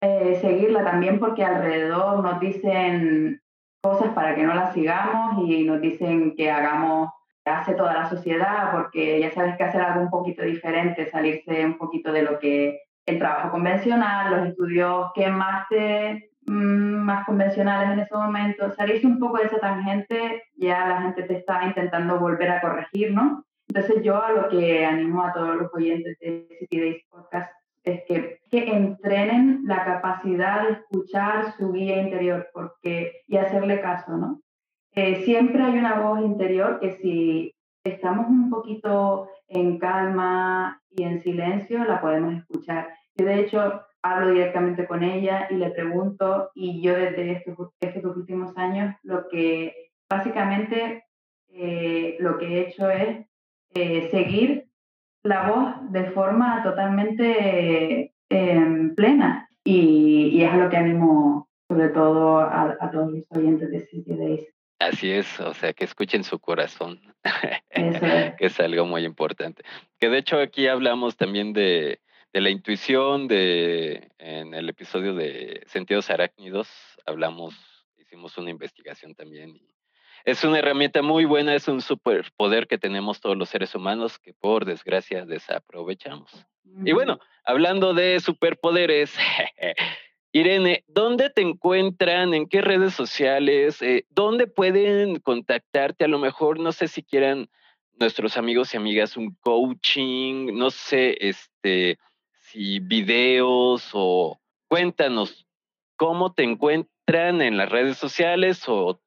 eh, 0.00 0.38
seguirla 0.40 0.84
también 0.84 1.18
porque 1.18 1.44
alrededor 1.44 2.22
nos 2.22 2.38
dicen 2.40 3.40
cosas 3.82 4.12
para 4.14 4.34
que 4.34 4.42
no 4.42 4.54
las 4.54 4.74
sigamos 4.74 5.48
y 5.48 5.64
nos 5.64 5.80
dicen 5.80 6.34
que 6.36 6.50
hagamos, 6.50 7.10
que 7.44 7.50
hace 7.50 7.74
toda 7.74 7.94
la 7.94 8.08
sociedad, 8.08 8.72
porque 8.72 9.20
ya 9.20 9.30
sabes 9.32 9.56
que 9.56 9.64
hacer 9.64 9.80
algo 9.80 10.02
un 10.02 10.10
poquito 10.10 10.42
diferente, 10.42 11.10
salirse 11.10 11.64
un 11.64 11.78
poquito 11.78 12.12
de 12.12 12.22
lo 12.22 12.38
que 12.38 12.80
el 13.06 13.18
trabajo 13.18 13.50
convencional, 13.50 14.36
los 14.36 14.48
estudios 14.48 15.10
que 15.14 15.28
más 15.28 15.66
te 15.68 16.30
más 16.46 17.26
convencionales 17.26 17.92
en 17.92 18.00
ese 18.00 18.14
momento, 18.14 18.72
salirse 18.72 19.06
un 19.06 19.18
poco 19.18 19.38
de 19.38 19.44
esa 19.44 19.58
tangente, 19.58 20.44
ya 20.56 20.86
la 20.86 21.02
gente 21.02 21.22
te 21.24 21.38
está 21.38 21.64
intentando 21.64 22.18
volver 22.18 22.50
a 22.50 22.60
corregir, 22.60 23.12
¿no? 23.12 23.44
Entonces 23.68 24.02
yo 24.02 24.22
a 24.22 24.32
lo 24.32 24.48
que 24.48 24.84
animo 24.84 25.22
a 25.22 25.32
todos 25.32 25.56
los 25.56 25.74
oyentes 25.74 26.16
de 26.20 26.46
City 26.60 26.80
Days 26.80 27.04
Podcast 27.10 27.50
es 27.82 28.02
que, 28.06 28.40
que 28.50 28.76
entrenen 28.76 29.62
la 29.64 29.84
capacidad 29.84 30.64
de 30.64 30.72
escuchar 30.72 31.52
su 31.56 31.72
guía 31.72 32.02
interior 32.02 32.48
porque, 32.52 33.22
y 33.26 33.36
hacerle 33.36 33.80
caso, 33.80 34.16
¿no? 34.16 34.40
Eh, 34.92 35.22
siempre 35.24 35.62
hay 35.62 35.78
una 35.78 36.00
voz 36.00 36.20
interior 36.20 36.80
que 36.80 36.92
si 36.92 37.54
estamos 37.84 38.28
un 38.28 38.50
poquito 38.50 39.28
en 39.46 39.78
calma 39.78 40.80
y 40.90 41.02
en 41.02 41.20
silencio, 41.20 41.84
la 41.84 42.00
podemos 42.00 42.34
escuchar. 42.34 42.88
Yo 43.14 43.26
de 43.26 43.40
hecho 43.40 43.82
hablo 44.10 44.32
directamente 44.32 44.86
con 44.86 45.02
ella 45.02 45.48
y 45.50 45.54
le 45.54 45.70
pregunto, 45.70 46.50
y 46.54 46.80
yo 46.82 46.94
desde 46.94 47.32
estos, 47.32 47.70
estos 47.80 48.16
últimos 48.16 48.56
años, 48.56 48.94
lo 49.02 49.28
que 49.28 49.90
básicamente 50.08 51.04
eh, 51.52 52.16
lo 52.20 52.38
que 52.38 52.46
he 52.46 52.68
hecho 52.68 52.90
es 52.90 53.26
eh, 53.74 54.08
seguir 54.10 54.68
la 55.22 55.50
voz 55.50 55.92
de 55.92 56.10
forma 56.10 56.62
totalmente 56.62 58.12
em, 58.28 58.94
plena. 58.94 59.48
Y, 59.64 60.42
es 60.42 60.52
a 60.52 60.56
lo 60.56 60.70
que 60.70 60.76
animo 60.76 61.48
sobre 61.68 61.88
todo 61.88 62.38
a, 62.38 62.90
todos 62.92 63.12
los 63.12 63.24
oyentes 63.30 63.70
de 63.70 63.80
City 63.86 64.14
Days. 64.14 64.46
Así 64.78 65.10
es, 65.10 65.40
o 65.40 65.52
sea, 65.54 65.72
que 65.72 65.84
escuchen 65.84 66.22
su 66.22 66.38
corazón, 66.38 67.00
que 67.70 68.36
es 68.38 68.60
algo 68.60 68.84
muy 68.84 69.04
importante. 69.04 69.64
Que 69.98 70.08
de 70.08 70.18
hecho 70.18 70.38
aquí 70.38 70.68
hablamos 70.68 71.16
también 71.16 71.52
de, 71.52 71.98
de 72.36 72.42
la 72.42 72.50
intuición, 72.50 73.28
de 73.28 74.10
en 74.18 74.52
el 74.52 74.68
episodio 74.68 75.14
de 75.14 75.62
Sentidos 75.68 76.10
Arácnidos, 76.10 76.68
hablamos, 77.06 77.54
hicimos 77.96 78.36
una 78.36 78.50
investigación 78.50 79.14
también 79.14 79.56
y 79.56 79.74
es 80.26 80.44
una 80.44 80.58
herramienta 80.58 81.00
muy 81.00 81.24
buena, 81.24 81.54
es 81.54 81.66
un 81.66 81.80
superpoder 81.80 82.66
que 82.66 82.76
tenemos 82.76 83.22
todos 83.22 83.38
los 83.38 83.48
seres 83.48 83.74
humanos 83.74 84.18
que 84.18 84.34
por 84.34 84.66
desgracia 84.66 85.24
desaprovechamos. 85.24 86.30
Y 86.84 86.92
bueno, 86.92 87.20
hablando 87.42 87.94
de 87.94 88.20
superpoderes, 88.20 89.14
Irene, 90.30 90.84
¿dónde 90.88 91.30
te 91.30 91.40
encuentran? 91.40 92.34
¿En 92.34 92.50
qué 92.50 92.60
redes 92.60 92.92
sociales? 92.92 93.80
Eh, 93.80 94.04
¿Dónde 94.10 94.46
pueden 94.46 95.20
contactarte? 95.20 96.04
A 96.04 96.08
lo 96.08 96.18
mejor, 96.18 96.60
no 96.60 96.72
sé 96.72 96.86
si 96.86 97.02
quieran 97.02 97.48
nuestros 97.98 98.36
amigos 98.36 98.74
y 98.74 98.76
amigas 98.76 99.16
un 99.16 99.34
coaching, 99.40 100.54
no 100.54 100.68
sé, 100.68 101.16
este, 101.18 101.98
si 102.46 102.80
videos 102.80 103.90
o 103.92 104.40
cuéntanos 104.68 105.46
cómo 105.96 106.32
te 106.32 106.42
encuentran 106.42 107.42
en 107.42 107.56
las 107.56 107.70
redes 107.70 107.96
sociales 107.96 108.64
o 108.68 109.00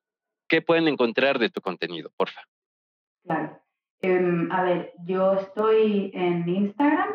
¿qué 0.47 0.61
pueden 0.61 0.87
encontrar 0.87 1.37
de 1.39 1.49
tu 1.49 1.59
contenido, 1.61 2.09
porfa? 2.17 2.41
Claro. 3.23 3.59
Em, 4.01 4.49
a 4.51 4.63
ver, 4.63 4.93
yo 5.05 5.33
estoy 5.33 6.11
en 6.13 6.47
Instagram. 6.47 7.09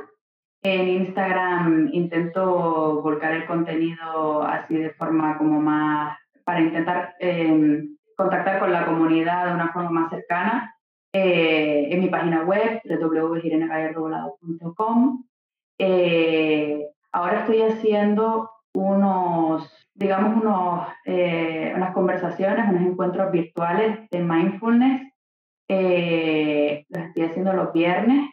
En 0.62 0.88
Instagram 0.88 1.90
intento 1.92 3.02
volcar 3.02 3.32
el 3.32 3.46
contenido 3.46 4.42
así 4.42 4.76
de 4.76 4.90
forma 4.90 5.36
como 5.36 5.60
más, 5.60 6.16
para 6.44 6.60
intentar 6.60 7.16
em, 7.20 7.96
contactar 8.16 8.60
con 8.60 8.72
la 8.72 8.86
comunidad 8.86 9.46
de 9.46 9.54
una 9.54 9.72
forma 9.72 9.90
más 9.90 10.10
cercana. 10.10 10.74
Eh, 11.12 11.88
en 11.90 12.00
mi 12.00 12.08
página 12.08 12.44
web, 12.44 12.80
www.irenegallardovolado.com. 12.84 15.24
Eh, 15.78 16.86
ahora 17.12 17.40
estoy 17.40 17.62
haciendo 17.62 18.50
unos, 18.74 19.70
digamos, 19.94 20.42
unos, 20.42 20.88
eh, 21.04 21.72
unas 21.76 21.92
conversaciones, 21.94 22.68
unos 22.68 22.82
encuentros 22.82 23.30
virtuales 23.32 24.08
de 24.10 24.18
mindfulness. 24.20 25.02
Eh, 25.68 26.84
los 26.88 27.04
estoy 27.04 27.24
haciendo 27.24 27.52
los 27.52 27.72
viernes. 27.72 28.30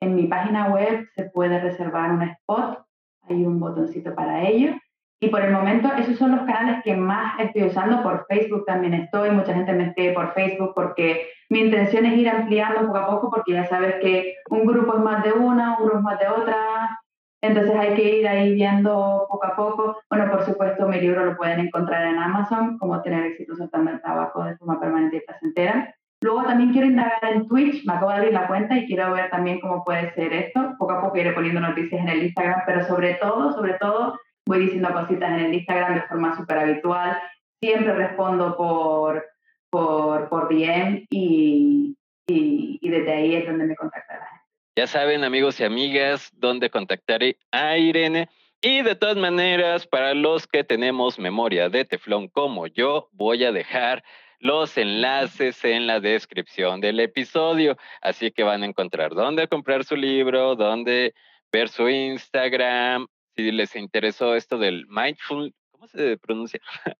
En 0.00 0.16
mi 0.16 0.26
página 0.26 0.68
web 0.68 1.06
se 1.14 1.24
puede 1.24 1.60
reservar 1.60 2.10
un 2.12 2.22
spot, 2.22 2.84
hay 3.22 3.44
un 3.44 3.60
botoncito 3.60 4.14
para 4.14 4.42
ello. 4.48 4.74
Y 5.22 5.28
por 5.28 5.40
el 5.40 5.52
momento 5.52 5.88
esos 5.96 6.18
son 6.18 6.32
los 6.32 6.40
canales 6.40 6.82
que 6.82 6.96
más 6.96 7.38
estoy 7.38 7.62
usando. 7.62 8.02
Por 8.02 8.26
Facebook 8.26 8.64
también 8.66 8.92
estoy, 8.94 9.30
mucha 9.30 9.54
gente 9.54 9.72
me 9.72 9.84
escribe 9.84 10.14
por 10.14 10.34
Facebook 10.34 10.72
porque 10.74 11.28
mi 11.48 11.60
intención 11.60 12.04
es 12.06 12.18
ir 12.18 12.28
ampliando 12.28 12.88
poco 12.88 12.98
a 12.98 13.06
poco 13.06 13.30
porque 13.30 13.52
ya 13.52 13.64
sabes 13.66 13.94
que 14.02 14.34
un 14.50 14.66
grupo 14.66 14.96
es 14.96 15.00
más 15.00 15.22
de 15.22 15.32
una, 15.32 15.78
un 15.78 15.84
grupo 15.84 15.98
es 15.98 16.02
más 16.02 16.18
de 16.18 16.26
otra, 16.26 17.00
entonces 17.40 17.72
hay 17.76 17.94
que 17.94 18.18
ir 18.18 18.26
ahí 18.26 18.52
viendo 18.52 19.28
poco 19.30 19.46
a 19.46 19.54
poco. 19.54 19.96
Bueno, 20.10 20.28
por 20.28 20.44
supuesto, 20.44 20.88
mi 20.88 21.00
libro 21.00 21.24
lo 21.24 21.36
pueden 21.36 21.60
encontrar 21.60 22.04
en 22.04 22.18
Amazon, 22.18 22.76
como 22.78 23.00
tener 23.00 23.24
éxito 23.26 23.54
soltando 23.54 23.92
el 23.92 24.02
tabaco 24.02 24.42
de 24.42 24.56
forma 24.56 24.80
permanente 24.80 25.18
y 25.18 25.20
placentera. 25.20 25.94
Luego 26.20 26.42
también 26.42 26.72
quiero 26.72 26.88
indagar 26.88 27.20
en 27.32 27.46
Twitch, 27.46 27.86
me 27.86 27.92
acabo 27.92 28.10
de 28.10 28.16
abrir 28.16 28.32
la 28.32 28.48
cuenta 28.48 28.76
y 28.76 28.86
quiero 28.86 29.12
ver 29.12 29.30
también 29.30 29.60
cómo 29.60 29.84
puede 29.84 30.12
ser 30.14 30.32
esto. 30.32 30.74
Poco 30.80 30.94
a 30.94 31.00
poco 31.00 31.16
iré 31.16 31.30
poniendo 31.30 31.60
noticias 31.60 32.00
en 32.00 32.08
el 32.08 32.24
Instagram, 32.24 32.62
pero 32.66 32.84
sobre 32.88 33.14
todo, 33.14 33.52
sobre 33.52 33.74
todo, 33.74 34.18
voy 34.46 34.60
diciendo 34.60 34.92
cositas 34.92 35.30
en 35.30 35.46
el 35.46 35.54
Instagram 35.54 35.94
de 35.94 36.02
forma 36.02 36.36
súper 36.36 36.58
habitual. 36.58 37.18
Siempre 37.60 37.94
respondo 37.94 38.56
por, 38.56 39.24
por, 39.70 40.28
por 40.28 40.48
DM 40.48 41.06
y, 41.10 41.96
y, 42.26 42.78
y 42.80 42.88
desde 42.88 43.12
ahí 43.12 43.34
es 43.36 43.46
donde 43.46 43.66
me 43.66 43.76
contacta 43.76 44.14
la 44.14 44.26
gente. 44.26 44.42
Ya 44.76 44.86
saben, 44.86 45.22
amigos 45.22 45.60
y 45.60 45.64
amigas, 45.64 46.30
dónde 46.34 46.70
contactar 46.70 47.20
a 47.50 47.76
Irene. 47.76 48.28
Y 48.60 48.82
de 48.82 48.94
todas 48.94 49.16
maneras, 49.16 49.86
para 49.86 50.14
los 50.14 50.46
que 50.46 50.64
tenemos 50.64 51.18
memoria 51.18 51.68
de 51.68 51.84
teflón 51.84 52.28
como 52.28 52.68
yo, 52.68 53.08
voy 53.12 53.44
a 53.44 53.52
dejar 53.52 54.04
los 54.38 54.76
enlaces 54.76 55.64
en 55.64 55.86
la 55.86 56.00
descripción 56.00 56.80
del 56.80 57.00
episodio. 57.00 57.76
Así 58.00 58.30
que 58.30 58.44
van 58.44 58.62
a 58.62 58.66
encontrar 58.66 59.14
dónde 59.14 59.48
comprar 59.48 59.84
su 59.84 59.96
libro, 59.96 60.56
dónde 60.56 61.14
ver 61.52 61.68
su 61.68 61.88
Instagram. 61.88 63.06
Si 63.36 63.50
les 63.50 63.74
interesó 63.76 64.34
esto 64.34 64.58
del 64.58 64.86
mindful, 64.88 65.54
¿cómo 65.70 65.86
se 65.86 66.16
pronuncia? 66.18 66.60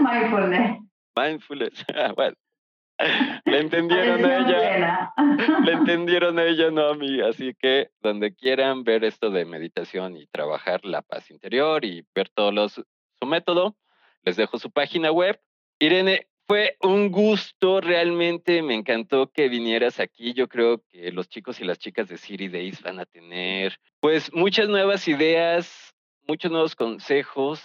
Mindfulness. 0.00 0.80
Mindfulness. 1.16 1.84
bueno, 2.16 2.36
le 3.44 3.60
entendieron 3.60 4.24
a 4.24 4.36
ella. 4.38 5.12
Le 5.64 5.72
entendieron 5.72 6.38
a 6.38 6.44
ella, 6.44 6.70
no 6.70 6.88
a 6.88 6.94
mí. 6.94 7.20
Así 7.20 7.54
que 7.58 7.90
donde 8.00 8.34
quieran 8.34 8.84
ver 8.84 9.04
esto 9.04 9.30
de 9.30 9.44
meditación 9.44 10.16
y 10.16 10.26
trabajar 10.26 10.84
la 10.84 11.02
paz 11.02 11.30
interior 11.30 11.84
y 11.84 12.06
ver 12.14 12.28
todo 12.28 12.52
los, 12.52 12.74
su 12.74 13.26
método, 13.26 13.76
les 14.22 14.36
dejo 14.36 14.58
su 14.58 14.70
página 14.70 15.10
web. 15.10 15.40
Irene, 15.78 16.28
fue 16.46 16.76
un 16.82 17.10
gusto, 17.10 17.80
realmente 17.80 18.62
me 18.62 18.74
encantó 18.74 19.30
que 19.30 19.48
vinieras 19.48 20.00
aquí. 20.00 20.32
Yo 20.32 20.48
creo 20.48 20.82
que 20.90 21.10
los 21.12 21.28
chicos 21.28 21.60
y 21.60 21.64
las 21.64 21.78
chicas 21.78 22.08
de 22.08 22.18
City 22.18 22.48
Days 22.48 22.82
van 22.82 23.00
a 23.00 23.06
tener 23.06 23.78
pues 24.00 24.32
muchas 24.32 24.68
nuevas 24.68 25.08
ideas, 25.08 25.94
muchos 26.26 26.50
nuevos 26.50 26.76
consejos 26.76 27.62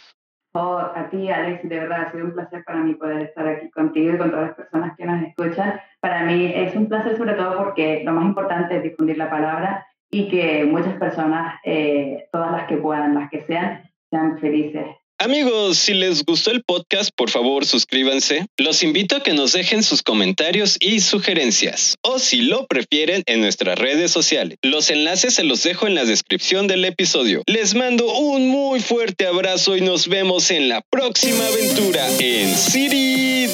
a 0.53 1.07
ti, 1.09 1.29
Alex, 1.29 1.67
de 1.67 1.79
verdad 1.79 2.07
ha 2.07 2.11
sido 2.11 2.25
un 2.25 2.33
placer 2.33 2.63
para 2.65 2.79
mí 2.79 2.93
poder 2.95 3.21
estar 3.21 3.47
aquí 3.47 3.69
contigo 3.69 4.15
y 4.15 4.17
con 4.17 4.31
todas 4.31 4.47
las 4.47 4.55
personas 4.55 4.97
que 4.97 5.05
nos 5.05 5.23
escuchan. 5.23 5.79
Para 5.99 6.23
mí 6.23 6.51
es 6.53 6.75
un 6.75 6.87
placer 6.87 7.17
sobre 7.17 7.33
todo 7.33 7.57
porque 7.57 8.03
lo 8.03 8.11
más 8.11 8.25
importante 8.25 8.77
es 8.77 8.83
difundir 8.83 9.17
la 9.17 9.29
palabra 9.29 9.87
y 10.09 10.27
que 10.29 10.65
muchas 10.65 10.95
personas, 10.95 11.59
eh, 11.63 12.27
todas 12.31 12.51
las 12.51 12.67
que 12.67 12.77
puedan, 12.77 13.15
las 13.15 13.29
que 13.29 13.41
sean, 13.45 13.89
sean 14.09 14.39
felices 14.39 14.87
Amigos, 15.23 15.77
si 15.77 15.93
les 15.93 16.25
gustó 16.25 16.49
el 16.49 16.63
podcast, 16.63 17.11
por 17.15 17.29
favor 17.29 17.63
suscríbanse. 17.63 18.47
Los 18.57 18.81
invito 18.81 19.17
a 19.17 19.21
que 19.21 19.33
nos 19.33 19.51
dejen 19.51 19.83
sus 19.83 20.01
comentarios 20.01 20.77
y 20.79 20.99
sugerencias. 20.99 21.95
O 22.01 22.17
si 22.17 22.41
lo 22.41 22.65
prefieren, 22.65 23.21
en 23.27 23.39
nuestras 23.39 23.77
redes 23.77 24.09
sociales. 24.09 24.57
Los 24.63 24.89
enlaces 24.89 25.35
se 25.35 25.43
los 25.43 25.61
dejo 25.61 25.85
en 25.85 25.93
la 25.93 26.05
descripción 26.05 26.65
del 26.65 26.85
episodio. 26.85 27.43
Les 27.45 27.75
mando 27.75 28.11
un 28.11 28.47
muy 28.47 28.79
fuerte 28.79 29.27
abrazo 29.27 29.77
y 29.77 29.81
nos 29.81 30.07
vemos 30.07 30.49
en 30.49 30.69
la 30.69 30.81
próxima 30.81 31.45
aventura 31.45 32.07
en 32.17 32.57
City 32.57 33.45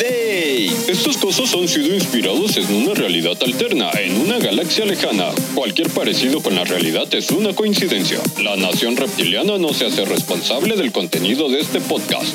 Estos 0.67 1.17
cosas 1.17 1.53
han 1.53 1.67
sido 1.67 1.93
inspirados 1.93 2.57
en 2.57 2.73
una 2.73 2.93
realidad 2.93 3.37
alterna, 3.41 3.89
en 3.99 4.19
una 4.19 4.37
galaxia 4.37 4.85
lejana. 4.85 5.29
Cualquier 5.55 5.89
parecido 5.89 6.41
con 6.41 6.55
la 6.55 6.65
realidad 6.65 7.13
es 7.13 7.31
una 7.31 7.53
coincidencia. 7.53 8.19
La 8.41 8.55
nación 8.57 8.97
reptiliana 8.97 9.57
no 9.57 9.73
se 9.73 9.85
hace 9.85 10.03
responsable 10.03 10.75
del 10.75 10.91
contenido 10.91 11.49
de 11.49 11.61
este 11.61 11.79
podcast. 11.79 12.33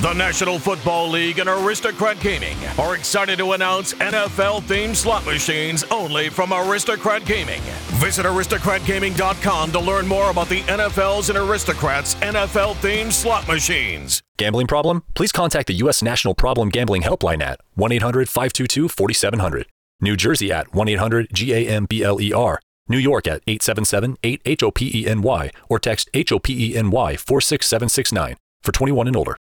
The 0.00 0.14
National 0.14 0.58
Football 0.58 1.10
League 1.10 1.40
and 1.40 1.48
Aristocrat 1.50 2.18
Gaming 2.20 2.56
are 2.78 2.96
excited 2.96 3.36
to 3.36 3.52
announce 3.52 3.92
NFL 3.92 4.62
themed 4.62 4.96
slot 4.96 5.26
machines 5.26 5.84
only 5.90 6.30
from 6.30 6.54
Aristocrat 6.54 7.26
Gaming. 7.26 7.60
Visit 8.00 8.24
aristocratgaming.com 8.24 9.72
to 9.72 9.78
learn 9.78 10.08
more 10.08 10.30
about 10.30 10.48
the 10.48 10.62
NFL's 10.62 11.28
and 11.28 11.36
Aristocrats 11.36 12.14
NFL 12.14 12.76
themed 12.76 13.12
slot 13.12 13.46
machines. 13.46 14.22
Gambling 14.38 14.68
problem? 14.68 15.02
Please 15.14 15.32
contact 15.32 15.66
the 15.66 15.74
U.S. 15.74 16.02
National 16.02 16.34
Problem 16.34 16.70
Gambling 16.70 17.02
Helpline 17.02 17.42
at 17.42 17.60
1 17.74 17.92
800 17.92 18.26
522 18.26 18.88
4700. 18.88 19.66
New 20.00 20.16
Jersey 20.16 20.50
at 20.50 20.72
1 20.72 20.88
800 20.88 21.28
GAMBLER. 21.28 22.58
New 22.88 22.98
York 22.98 23.26
at 23.28 23.42
877 23.46 24.16
8 24.22 24.42
HOPENY 24.46 25.50
or 25.68 25.78
text 25.78 26.08
HOPENY 26.14 27.18
46769 27.18 28.36
for 28.62 28.72
21 28.72 29.06
and 29.06 29.16
older. 29.16 29.36